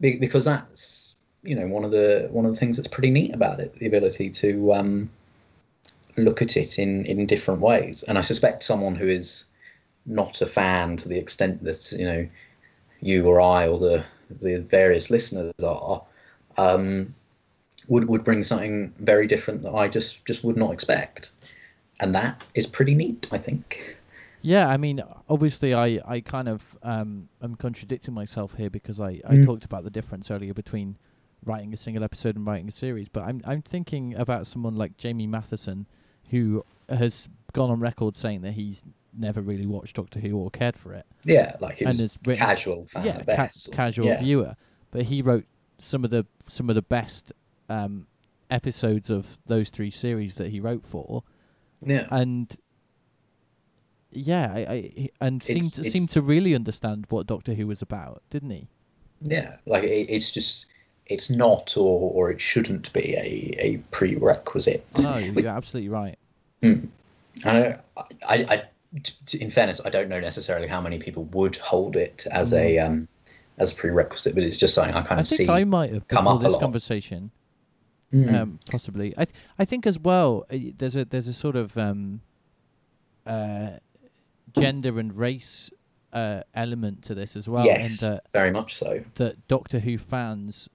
[0.00, 3.60] because that's you know one of the one of the things that's pretty neat about
[3.60, 5.10] it, the ability to um,
[6.16, 8.02] look at it in in different ways.
[8.02, 9.46] And I suspect someone who is
[10.06, 12.28] not a fan to the extent that you know
[13.00, 16.02] you or I or the the various listeners are.
[16.56, 17.14] Um,
[17.88, 21.30] would, would bring something very different that I just, just would not expect,
[22.00, 23.26] and that is pretty neat.
[23.32, 23.96] I think.
[24.42, 29.20] Yeah, I mean, obviously, I, I kind of um, am contradicting myself here because I,
[29.26, 29.46] I Mm.
[29.46, 30.96] talked about the difference earlier between
[31.46, 34.96] writing a single episode and writing a series, but I'm I'm thinking about someone like
[34.98, 35.86] Jamie Mathieson,
[36.30, 38.84] who has gone on record saying that he's
[39.16, 42.44] never really watched Doctor Who or cared for it, Yeah, like it and was written
[42.44, 43.72] casual fan yeah, ca- best.
[43.72, 44.20] casual yeah.
[44.20, 44.56] viewer.
[44.90, 45.44] But he wrote
[45.78, 47.32] some of the some of the best
[47.68, 48.06] um,
[48.50, 51.22] episodes of those three series that he wrote for,
[51.84, 52.54] Yeah, and
[54.12, 57.66] yeah, I, I and seemed It's- to, it's- seemed to really understand what Doctor Who
[57.66, 58.68] was about, didn't he?
[59.22, 59.56] yeah.
[59.66, 60.66] Like it, it's just
[61.06, 64.84] it's not or or it shouldn't be a a prerequisite.
[65.02, 66.18] No, you're absolutely right.
[66.62, 66.90] And
[67.44, 67.76] I,
[68.28, 68.62] I, I
[69.02, 72.52] t- t- in fairness, I don't know necessarily how many people would hold it as
[72.52, 73.08] a um
[73.58, 75.16] as a prerequisite, but it's just something I kind Mm.
[75.16, 75.48] I of think see.
[75.48, 77.30] I might have come up this conversation,
[78.14, 78.34] Mm.
[78.34, 79.12] um, possibly.
[79.18, 80.46] I th- I think as well.
[80.52, 82.20] uh, There's a there's a sort of um,
[83.26, 83.70] uh,
[84.56, 85.70] gender and race
[86.12, 89.02] uh, element to this as well, yes, that very much so.
[89.16, 90.68] that Doctor Who fans,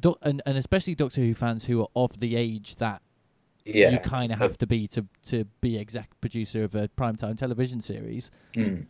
[0.00, 3.02] doc- and and especially Doctor Who fans who are of the age that
[3.66, 7.36] Yeah, you kind of have to be to to be exec producer of a primetime
[7.36, 8.86] television series, mm,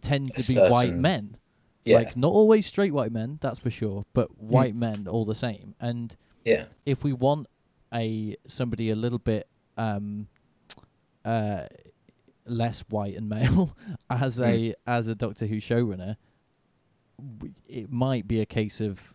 [0.00, 1.36] tend to A be white men.
[1.84, 5.34] yeah, Like not always straight white men, that's for sure, but white men all the
[5.36, 5.74] same.
[5.80, 7.46] And yeah, if we want
[7.94, 10.26] a somebody a little bit um
[11.24, 11.64] uh
[12.46, 13.76] less white and male
[14.10, 16.16] as a as a Doctor Who showrunner,
[17.38, 19.14] w- it might be a case of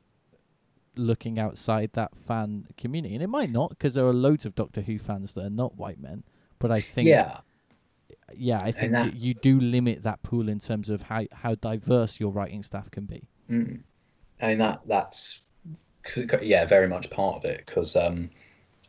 [0.95, 4.81] looking outside that fan community, and it might not because there are loads of Doctor
[4.81, 6.23] Who fans that are not white men.
[6.59, 7.39] But I think, yeah.
[8.35, 12.19] yeah, I think that- you do limit that pool in terms of how how diverse
[12.19, 13.27] your writing staff can be.
[13.49, 13.81] Mm.
[14.41, 15.43] I mean that that's
[16.41, 18.29] yeah very much part of it because um,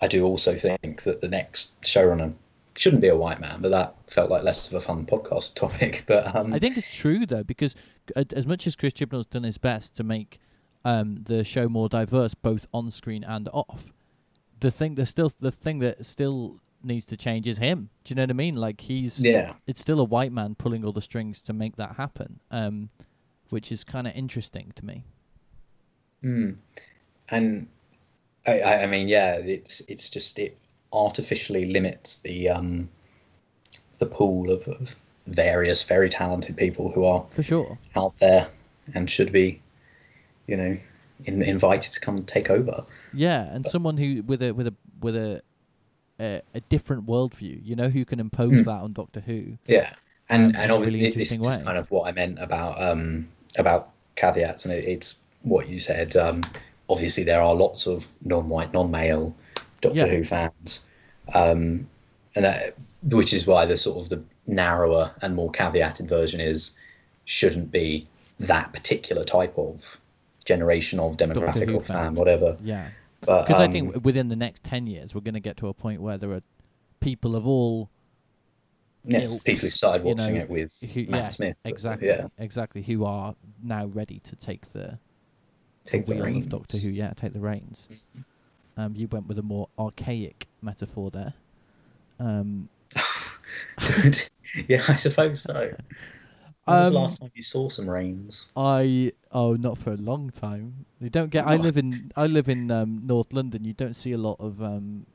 [0.01, 2.33] I do also think that the next showrunner
[2.79, 6.05] shouldn't be a white man, but that felt like less of a fun podcast topic.
[6.07, 7.75] But um, I think it's true though, because
[8.16, 10.39] uh, as much as Chris Chibnall's done his best to make
[10.85, 13.87] um, the show more diverse, both on screen and off,
[14.61, 17.91] the thing the still the thing that still needs to change is him.
[18.05, 18.55] Do you know what I mean?
[18.55, 21.97] Like he's yeah, it's still a white man pulling all the strings to make that
[21.97, 22.91] happen, um,
[23.51, 25.05] which is kind of interesting to me.
[26.23, 26.57] mm.
[27.31, 27.66] And
[28.47, 30.57] I, I mean yeah, it's it's just it
[30.93, 32.89] artificially limits the um,
[33.99, 34.95] the pool of, of
[35.26, 37.79] various very talented people who are For sure.
[37.97, 38.49] out there
[38.95, 39.61] and should be,
[40.47, 40.76] you know,
[41.24, 42.85] in, invited to come take over.
[43.12, 45.43] Yeah, and someone who with a with a with a
[46.20, 47.61] a, a different worldview.
[47.64, 49.59] You know, who can impose that on Doctor Who?
[49.66, 49.95] Yeah, um,
[50.31, 53.91] and in and obviously really this is kind of what I meant about um about
[54.16, 56.16] caveats, and it, it's what you said.
[56.16, 56.43] Um,
[56.89, 59.34] obviously, there are lots of non-white, non-male
[59.80, 60.07] Doctor Yeah.
[60.07, 60.84] Who fans,
[61.34, 61.89] um,
[62.34, 66.76] and that, which is why the sort of the narrower and more caveated version is
[67.26, 68.09] shouldn't be
[68.41, 70.01] that particular type of
[70.45, 72.14] generation of demographic or fan.
[72.14, 72.57] whatever.
[72.62, 72.89] Yeah,
[73.20, 75.74] because I um, think within the next ten years, we're going to get to a
[75.74, 76.43] point where there are
[77.01, 77.89] people of all
[79.05, 82.09] yeah, ilks, people who started you watching know, it with who, Matt yeah, Smith, exactly,
[82.09, 84.99] yeah, exactly, who are now ready to take the
[85.91, 86.47] take the wheel reins.
[86.47, 86.91] of Doctor Who.
[86.91, 87.89] Yeah, take the reins.
[88.76, 91.34] Um, you went with a more archaic metaphor there.
[92.20, 92.68] Um,
[94.68, 95.72] yeah, I suppose so.
[96.66, 98.49] When was Um, the last time you saw some rains?
[98.57, 100.84] I oh not for a long time.
[101.01, 101.47] You don't get.
[101.47, 101.57] I Oh.
[101.57, 103.64] live in I live in um, North London.
[103.64, 105.07] You don't see a lot of um,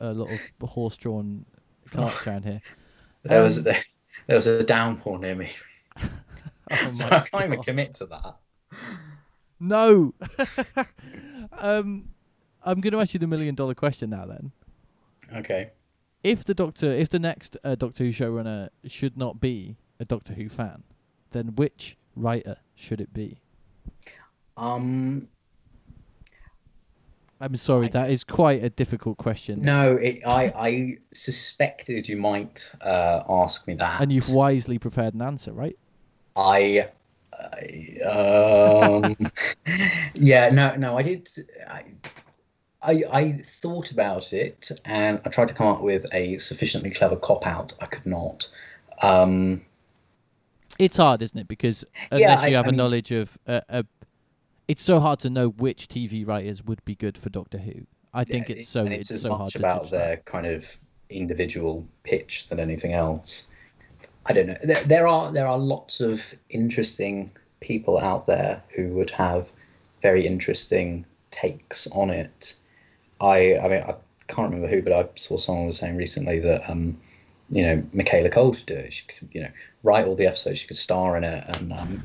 [0.00, 1.46] a lot of horse-drawn
[1.90, 2.62] carts around here.
[3.24, 3.82] There was Um, there,
[4.28, 5.52] there was a downpour near me,
[6.70, 7.62] Oh so I can't even God.
[7.62, 8.36] commit to that.
[9.68, 10.14] No.
[11.58, 12.10] um,
[12.62, 14.26] I'm going to ask you the million dollar question now.
[14.26, 14.52] Then,
[15.34, 15.70] Okay.
[16.22, 20.34] if the Doctor, if the next uh, Doctor Who showrunner should not be a Doctor
[20.34, 20.82] Who fan,
[21.30, 23.40] then which writer should it be?
[24.56, 25.28] Um.
[27.40, 29.62] I'm sorry, I- that is quite a difficult question.
[29.62, 35.14] No, it, I I suspected you might uh, ask me that, And you've wisely prepared
[35.14, 35.76] an answer, right?
[36.36, 36.88] I.
[37.40, 39.16] I um,
[40.14, 41.28] yeah, no, no, I did.
[41.68, 41.84] I,
[42.82, 47.16] I, I thought about it and I tried to come up with a sufficiently clever
[47.16, 47.72] cop out.
[47.80, 48.48] I could not.
[49.02, 49.62] Um,
[50.78, 51.48] It's hard, isn't it?
[51.48, 53.82] Because Yeah, unless I- you have I a mean- knowledge of, uh, uh,
[54.68, 57.86] it's so hard to know which TV writers would be good for Doctor Who.
[58.12, 60.24] I think Yeah, it's so and it's, as so hard much about their that.
[60.24, 60.78] kind of
[61.10, 63.48] individual pitch than anything else.
[64.26, 64.56] I don't know.
[64.62, 69.52] There, there are there are lots of interesting people out there who would have
[70.02, 72.56] very interesting takes on it.
[73.20, 73.94] I I mean I
[74.28, 76.98] can't remember who, but I saw someone was saying recently that um,
[77.50, 78.92] you know Michaela Coel should do it.
[78.92, 79.50] She could you know
[79.82, 80.58] write all the episodes.
[80.58, 82.04] She could star in it, and um,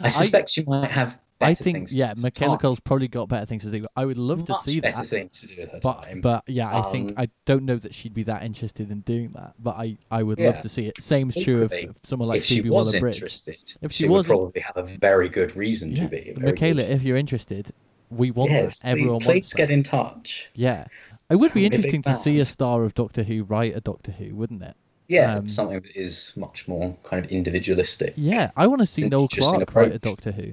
[0.00, 1.18] I suspect she might have.
[1.40, 2.56] I think yeah, Michaela.
[2.58, 3.84] Coel's probably got better things to do.
[3.94, 5.06] I would love to see better that.
[5.08, 6.20] things to do with her But time.
[6.22, 9.32] but yeah, I think Um, I don't know that she'd be that interested in doing
[9.34, 9.52] that.
[9.58, 10.46] But I I would Yeah.
[10.50, 11.00] love to see it.
[11.00, 11.72] Same's true of
[12.04, 13.22] someone like if Phoebe Waller-Bridge.
[13.22, 16.32] If she, she would wasn't- probably have a very good reason Yeah, to be.
[16.38, 17.70] Michaela, good- if you're interested,
[18.10, 18.88] we want yes, that.
[18.88, 19.56] Everyone please, wants please that.
[19.58, 20.50] get in touch.
[20.54, 20.86] Yeah,
[21.28, 24.34] it would be interesting to see a star of Doctor Who write a Doctor Who,
[24.34, 24.74] wouldn't it?
[25.08, 28.14] Yeah, Um, something that is much more kind of individualistic.
[28.16, 29.98] Yeah, I want to see Noel Clarke write a.
[29.98, 30.52] Doctor Who.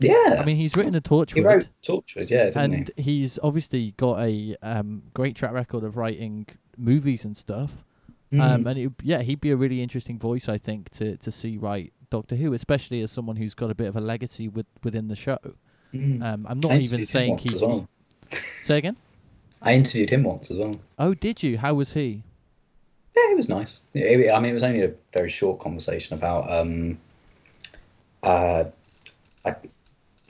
[0.00, 3.92] Yeah, I mean, he's written a he Torchwood, wrote Torchwood, yeah, didn't and he's obviously
[3.96, 6.46] got a um, great track record of writing
[6.76, 7.84] movies and stuff.
[8.30, 8.38] he?
[8.38, 11.56] Um, and it, yeah, he'd be a really interesting voice, I think, to to see
[11.56, 15.08] write Doctor Who, especially as someone who's got a bit of a legacy with within
[15.08, 15.38] the show.
[15.92, 16.22] Mhm.
[16.22, 17.54] Um, I'm not even saying he.
[17.54, 17.88] as well.
[18.62, 18.96] Say again.
[19.62, 20.78] I interviewed him once as well.
[21.00, 21.58] Oh, did you?
[21.58, 22.22] How was he?
[23.16, 23.80] Yeah, he was nice.
[23.94, 26.48] It- I mean, it was only a very short conversation about.
[26.48, 26.98] Um,
[28.22, 28.64] uh,
[29.44, 29.54] I,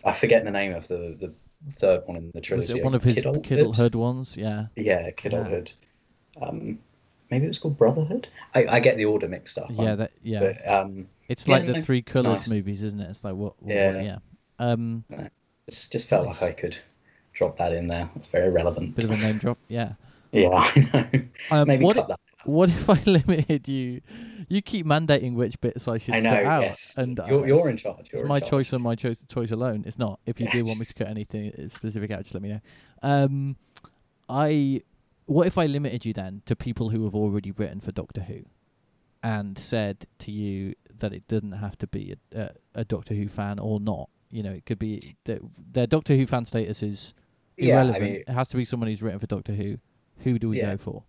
[0.08, 1.34] I forget the name of the the
[1.72, 2.72] third one in the trilogy.
[2.72, 2.80] Was trilogy.
[2.80, 3.44] it one of his Kidulthood?
[3.44, 4.36] Kiddlehood ones?
[4.36, 4.66] Yeah.
[4.76, 5.72] Yeah, Kidulthood.
[6.40, 6.78] Um,
[7.30, 8.28] maybe it was called Brotherhood.
[8.54, 9.70] I, I get the order mixed up.
[9.70, 10.40] Yeah, that yeah.
[10.40, 12.50] But um, it's yeah, like the no, Three Colors nice.
[12.50, 13.10] movies, isn't it?
[13.10, 13.60] It's like what?
[13.62, 13.92] what Yeah.
[13.92, 14.02] yeah.
[14.02, 14.18] yeah.
[14.58, 15.32] Um, it
[15.68, 16.76] just felt like I could
[17.32, 18.10] drop that in there.
[18.16, 18.96] It's very relevant.
[18.96, 19.58] bit of a name drop.
[19.68, 19.92] Yeah.
[20.30, 21.22] Yeah, I know.
[21.50, 22.20] Um, Maybe what cut if, that.
[22.48, 24.00] What if I limited you?
[24.48, 26.30] You keep mandating which bits I should I know.
[26.30, 28.06] cut out, Yes, and you're, uh, you're in charge.
[28.10, 28.50] You're It's in my charge.
[28.50, 29.84] choice and my choice choice alone.
[29.86, 30.20] It's not.
[30.26, 32.60] If you do want me to cut anything specific out, just let me know.
[33.02, 33.56] Um,
[34.28, 34.82] I.
[35.26, 38.40] What if I limited you then to people who have already written for Doctor Who,
[39.22, 43.28] and said to you that it didn't have to be a, a, a Doctor Who
[43.28, 44.08] fan or not?
[44.30, 45.40] You know, it could be that
[45.72, 47.12] their Doctor Who fan status is
[47.58, 48.02] Yeah, I irrelevant.
[48.04, 49.76] mean, it has to be someone who's written for Doctor Who.
[50.20, 50.70] Who do we Yeah.
[50.72, 51.04] go for?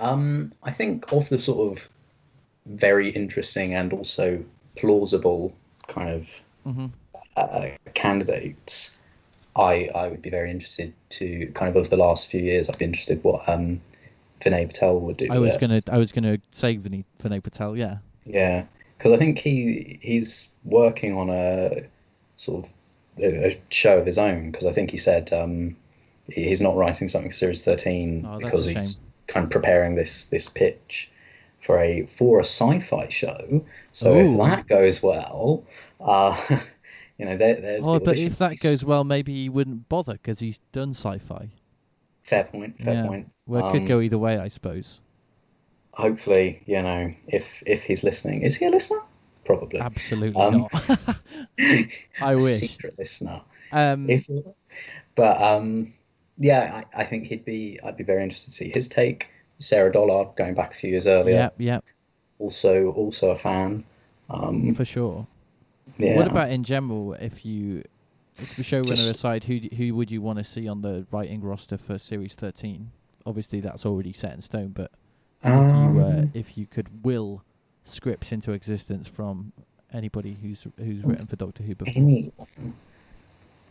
[0.00, 1.88] Um, I think of the sort of
[2.66, 4.44] very interesting and also
[4.76, 5.54] plausible
[5.86, 6.86] kind of hmm
[7.36, 8.98] uh, candidates,
[9.56, 12.68] I I would be very interested to kind of over the last few years.
[12.68, 13.80] I'd be interested what um,
[14.40, 15.28] Vinay Patel would do.
[15.30, 17.76] I was gonna I was gonna say Vinay Vinay Patel.
[17.76, 17.98] Yeah.
[18.24, 18.64] Yeah,
[18.98, 21.82] because I think he he's working on a
[22.36, 22.72] sort of
[23.22, 24.50] a, a show of his own.
[24.50, 25.76] Because I think he said um,
[26.28, 29.00] he's not writing something for Series Thirteen Oh, because he's.
[29.30, 31.10] Kind of preparing this this pitch
[31.60, 33.64] for a for a sci-fi show.
[33.92, 34.18] So Ooh.
[34.18, 35.64] if that goes well,
[36.00, 36.36] uh,
[37.18, 37.84] you know, there, there's.
[37.84, 38.62] Oh, the but if that piece.
[38.62, 41.50] goes well, maybe he wouldn't bother because he's done sci-fi.
[42.22, 43.02] fair point, fair Yeah.
[43.08, 43.30] point.
[43.46, 45.00] Well, it could Um, go either way, I suppose.
[45.92, 49.00] Hopefully, you know, if if he's listening, is he a listener?
[49.44, 49.80] Probably.
[49.80, 50.72] Absolutely um, not.
[52.20, 52.60] I A wish.
[52.60, 53.42] Secret listener.
[53.72, 54.28] Um, If,
[55.14, 55.92] but um,
[56.40, 57.78] yeah, I, I think he'd be.
[57.84, 59.28] I'd be very interested to see his take.
[59.58, 61.80] Sarah Dollard, going back a few years earlier, yeah, yeah,
[62.38, 63.84] also also a fan.
[64.30, 65.26] Um, for sure.
[65.98, 66.16] yeah.
[66.16, 67.12] What about in general?
[67.12, 67.84] If you,
[68.38, 71.42] if the showrunner Just- aside, who who would you want to see on the writing
[71.42, 72.90] roster for series thirteen?
[73.26, 74.68] Obviously, that's already set in stone.
[74.68, 74.90] But
[75.44, 77.44] if you uh, Um, if you could will
[77.84, 79.52] scripts into existence from
[79.92, 82.32] anybody who's who's written for Doctor Who before, anyone?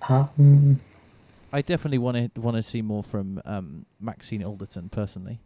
[0.08, 0.80] Um,
[1.52, 5.40] I definitely want to want to see more from um, Maxine Alderton personally.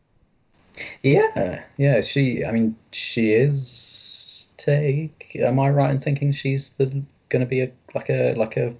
[1.03, 2.01] yeah, yeah.
[2.01, 2.45] She.
[2.45, 4.51] I mean, she is.
[4.57, 5.35] Take.
[5.39, 6.85] Am I right in thinking she's the
[7.29, 8.73] going to be a like a like a?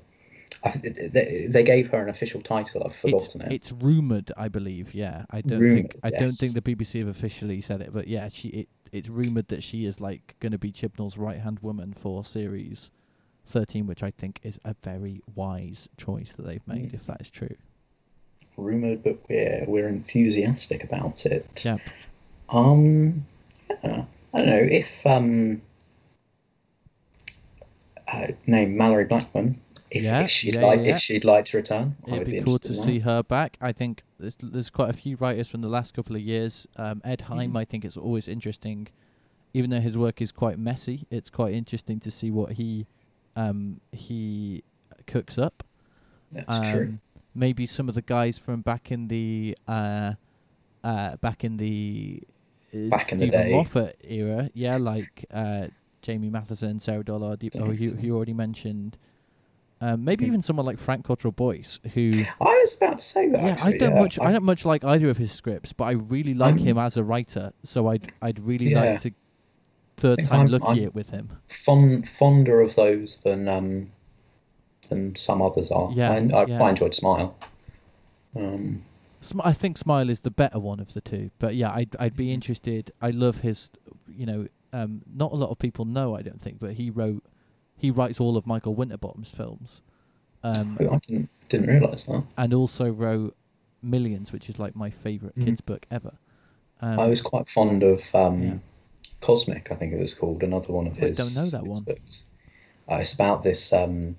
[0.65, 2.83] I, they, they gave her an official title.
[2.85, 3.51] I've It's, it.
[3.51, 4.93] it's rumored, I believe.
[4.93, 8.07] Yeah, I don't Rumored, think I don't think the BBC have officially said it, but
[8.07, 11.59] yeah, she it, it's rumored that she is like going to be Chibnall's right hand
[11.61, 12.89] woman for series
[13.45, 16.93] thirteen, which I think is a very wise choice that they've made, Mm.
[16.95, 17.55] if that is true.
[18.57, 21.63] Rumored, but we're we're enthusiastic about it.
[21.65, 21.77] Yeah,
[22.49, 23.25] Um,
[23.83, 25.61] yeah, I don't know if um,
[28.07, 29.59] uh, name Malorie Blackman.
[29.89, 30.95] If, Yeah, if she'd yeah, like, yeah, yeah.
[30.95, 33.57] if she'd like to return, it'd would be, be, cool to see her back.
[33.61, 36.67] I think there's there's quite a few writers from the last couple of years.
[36.77, 37.57] Um, Ed Mm-hmm.
[37.57, 38.87] I think it's always interesting,
[39.53, 41.05] even though his work is quite messy.
[41.11, 42.87] It's quite interesting to see what he
[43.35, 44.63] um, he
[45.07, 45.63] cooks up.
[46.31, 46.81] That's true.
[46.87, 47.01] Um,
[47.35, 50.13] maybe some of the guys from back in the uh,
[50.83, 52.21] uh, back in the
[52.73, 53.51] uh, Back in the Steven day.
[53.55, 55.67] Moffat era, yeah, like uh,
[56.01, 58.97] Jamie Mathieson, Sarah Dollard, you, oh, you, you already mentioned.
[59.79, 60.29] Um, maybe Hmm.
[60.29, 63.43] even someone like Frank Cottrell Boyce, who I was about to say that.
[63.43, 64.01] yeah, I don't yeah.
[64.01, 66.77] much I don't much like either of his scripts, but I really like I'm- him
[66.77, 67.51] as a writer.
[67.63, 68.81] So I'd I'd really Yeah.
[68.81, 69.11] like to
[69.97, 71.29] third time I'm- lucky I'm- it with him.
[71.47, 73.91] fond fonder of those than um
[74.89, 75.91] than some others are.
[75.93, 76.57] Yeah, I, I yeah.
[76.57, 77.35] quite enjoyed Smile.
[78.35, 78.83] Um,
[79.21, 82.15] Sm- I think Smile is the better one of the two, but yeah, I'd I'd
[82.17, 82.91] be interested.
[83.01, 83.71] I love his,
[84.13, 87.23] you know, um, not a lot of people know, I don't think, but he wrote,
[87.77, 89.81] he writes all of Michael Winterbottom's films,
[90.43, 92.23] um, I didn't didn't realise that.
[92.37, 93.35] and also wrote
[93.81, 95.45] Millions, which is like my favorite Mhm.
[95.45, 96.13] kids book ever.
[96.81, 98.61] Um, I was quite fond of um.
[99.23, 101.19] Cosmic, I think it was called, another one of his.
[101.19, 101.83] I don't know that one.
[101.83, 102.25] books.
[102.91, 104.17] Uh, it's about this um,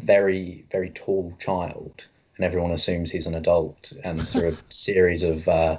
[0.00, 5.46] very, very tall child, and everyone assumes he's an adult, and through a series of
[5.48, 5.78] uh,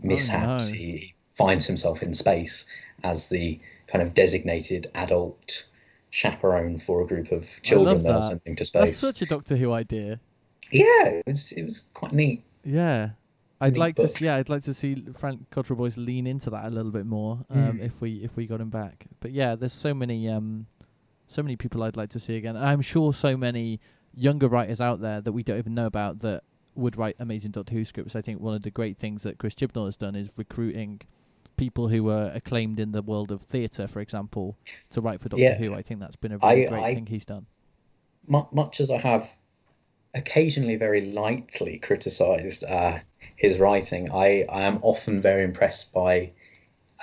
[0.00, 0.78] mishaps, Oh, no.
[0.78, 2.66] he finds himself in space
[3.02, 5.66] as the kind of designated adult
[6.10, 8.22] chaperone for a group of children that are that.
[8.22, 8.98] sending to That's space.
[8.98, 10.20] such a Doctor Who idea.
[10.70, 12.42] Yeah, it was it was quite neat.
[12.64, 13.10] Yeah.
[13.60, 14.10] I'd like to book.
[14.16, 14.24] see.
[14.24, 17.44] Yeah, I'd like to see Frank Cottrell Boyce lean into that a little bit more.
[17.50, 17.82] Um, Mm.
[17.84, 19.06] if we if we got him back.
[19.20, 20.66] But yeah, there's so many um,
[21.26, 22.56] so many people I'd like to see again.
[22.56, 23.80] And I'm sure so many
[24.14, 26.42] younger writers out there that we don't even know about that
[26.74, 28.16] would write amazing Doctor Who scripts.
[28.16, 31.00] I think one of the great things that Chris Chibnall has done is recruiting
[31.56, 34.56] people who are acclaimed in the world of theatre, for example,
[34.90, 35.56] to write for Doctor Yeah.
[35.58, 35.74] Who.
[35.74, 37.46] I think that's been a really I- great I- thing he's done.
[38.26, 39.36] much as I have
[40.14, 42.98] occasionally very lightly criticised uh,
[43.36, 46.32] his writing, I, I am often very impressed by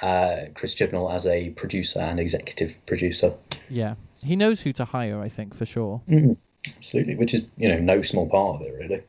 [0.02, 3.34] uh, Chris Chibnall as a producer and executive producer.
[3.70, 5.22] Yeah, he knows who to hire.
[5.22, 6.02] I think for sure.
[6.78, 9.04] Absolutely, which is you know no small part of it really.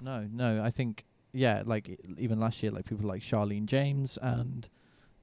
[0.00, 4.68] No, no, I think yeah, like even last year, like people like Charlene James and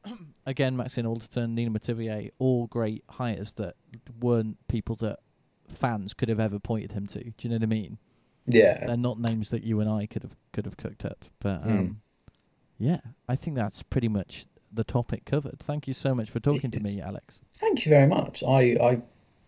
[0.46, 3.76] again Maxine Alderton, Nina Métivier, all great hires that
[4.20, 5.20] weren't people that
[5.68, 7.24] fans could have ever pointed him to.
[7.24, 7.98] Do you know what I mean?
[8.48, 11.26] Yeah, They're not names that you and I could have could have cooked up.
[11.40, 11.80] But Mm.
[11.80, 12.02] um,
[12.78, 15.60] yeah, I think that's pretty much the topic covered.
[15.60, 17.40] Thank you so much for talking to me, Alex.
[17.56, 18.44] thank you very much.
[18.44, 19.02] I I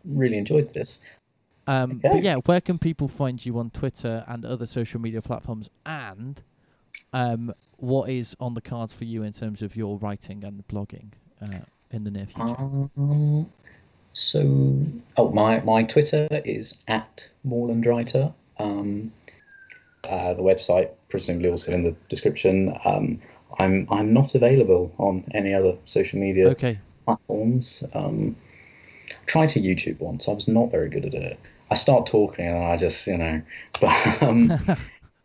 [0.06, 1.02] really enjoyed this.
[1.68, 2.10] Um, Okay.
[2.14, 5.70] But yeah, where can people find you on Twitter and other social media platforms?
[5.86, 6.42] And
[7.14, 11.12] um, what is on the cards for you in terms of your writing and blogging
[11.42, 11.60] uh,
[11.92, 12.56] in the near future?
[12.58, 13.50] Um,
[14.14, 14.42] so,
[15.18, 18.34] oh, my my Twitter is at Morlandwriter.
[18.60, 19.12] Um,
[20.10, 22.78] uh, the website presumably also in the description.
[22.86, 23.20] Um,
[23.60, 26.80] I'm I'm not available on any other social media okay.
[27.06, 27.84] platforms.
[27.94, 28.36] Um,
[29.26, 30.28] tried to YouTube once.
[30.28, 31.40] I was not very good at it.
[31.70, 33.42] I start talking and I just you know.
[33.82, 34.54] But um,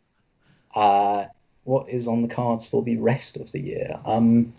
[0.75, 1.27] uh,
[1.65, 3.99] what is on the cards for the rest of the year?
[4.05, 4.53] Um,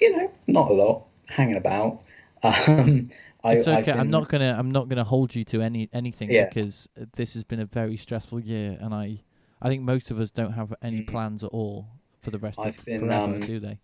[0.00, 1.04] you know, not a lot.
[1.28, 2.02] Hanging about.
[2.44, 3.10] Um,
[3.52, 3.92] It's I've okay.
[3.92, 4.54] I'm not gonna.
[4.58, 6.48] I'm not gonna hold you to any anything Yeah.
[6.48, 9.20] because this has been a very stressful year, and I,
[9.62, 11.86] I think most of us don't have any plans at all
[12.20, 12.58] for the rest.
[12.58, 13.78] I've of been, forever, um, do they?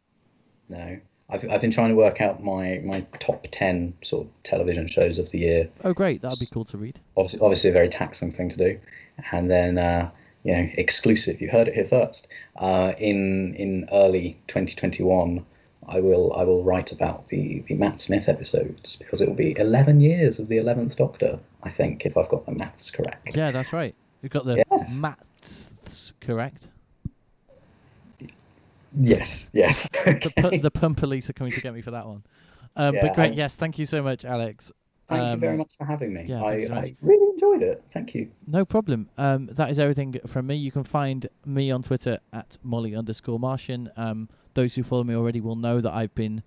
[0.69, 0.99] No,
[1.31, 5.19] I've I've been trying to work out my my top ten sort of television shows
[5.19, 5.71] of the year.
[5.85, 6.23] Oh, great!
[6.23, 7.01] That'd be cool to read.
[7.17, 8.79] Obviously, obviously a very taxing thing to do,
[9.33, 10.11] and then uh,
[10.43, 11.41] you know exclusive.
[11.41, 12.29] You heard it here first.
[12.57, 15.45] Uh, in in early 2021,
[15.89, 19.57] I will I will write about the the Matt Smith episodes because it will be
[19.59, 21.39] 11 years of the 11th Doctor.
[21.63, 23.37] I think if I've got my maths correct.
[23.37, 23.95] Yeah, that's right.
[24.23, 24.99] You've got the Yes.
[24.99, 26.67] maths correct.
[28.97, 29.89] Yes, yes.
[30.05, 30.59] The, pu- Okay.
[30.59, 32.23] the pump police are coming to get me for that one.
[32.77, 34.71] Um, Yeah, but great, I- yes, thank you so much, Alex.
[35.07, 36.25] Thank you Um, very much for having me.
[36.27, 36.75] yeah, I, so.
[36.75, 37.83] I really enjoyed it.
[37.89, 38.31] Thank you.
[38.47, 39.11] No problem.
[39.19, 40.55] Um, that is everything from me.
[40.55, 43.91] You can find me on Twitter at Molly underscore Martian.
[43.97, 46.43] Um, those who follow me already will know that I've been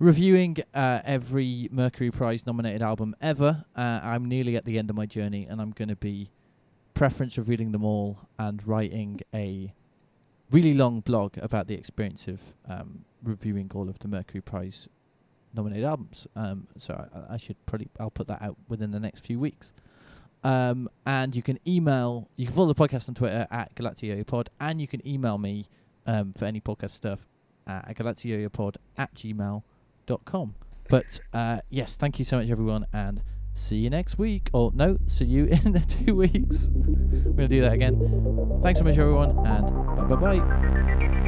[0.00, 3.64] reviewing uh, every Mercury Prize nominated album ever.
[3.76, 6.30] Uh, I'm nearly at the end of my journey, and I'm going to be
[6.94, 9.72] preference revealing them all and writing a
[10.50, 14.88] really long blog about the experience of um, reviewing all of the Mercury Prize
[15.54, 16.26] nominated albums.
[16.34, 19.72] Um, so I, I should probably I'll put that out within the next few weeks.
[20.42, 24.80] Um, and you can email, you can follow the podcast on Twitter at GalactiyoYoPod, and
[24.80, 25.68] you can email me
[26.06, 27.20] um, for any podcast stuff
[27.66, 30.54] at galactiyoyopod at gmail.com.
[30.88, 33.22] But uh, yes, thank you so much, everyone, and
[33.54, 34.50] see you next week.
[34.52, 36.68] Or no, see you in the two weeks.
[36.72, 38.60] We're going to do that again.
[38.62, 41.19] Thanks so much, everyone, and bye bye bye.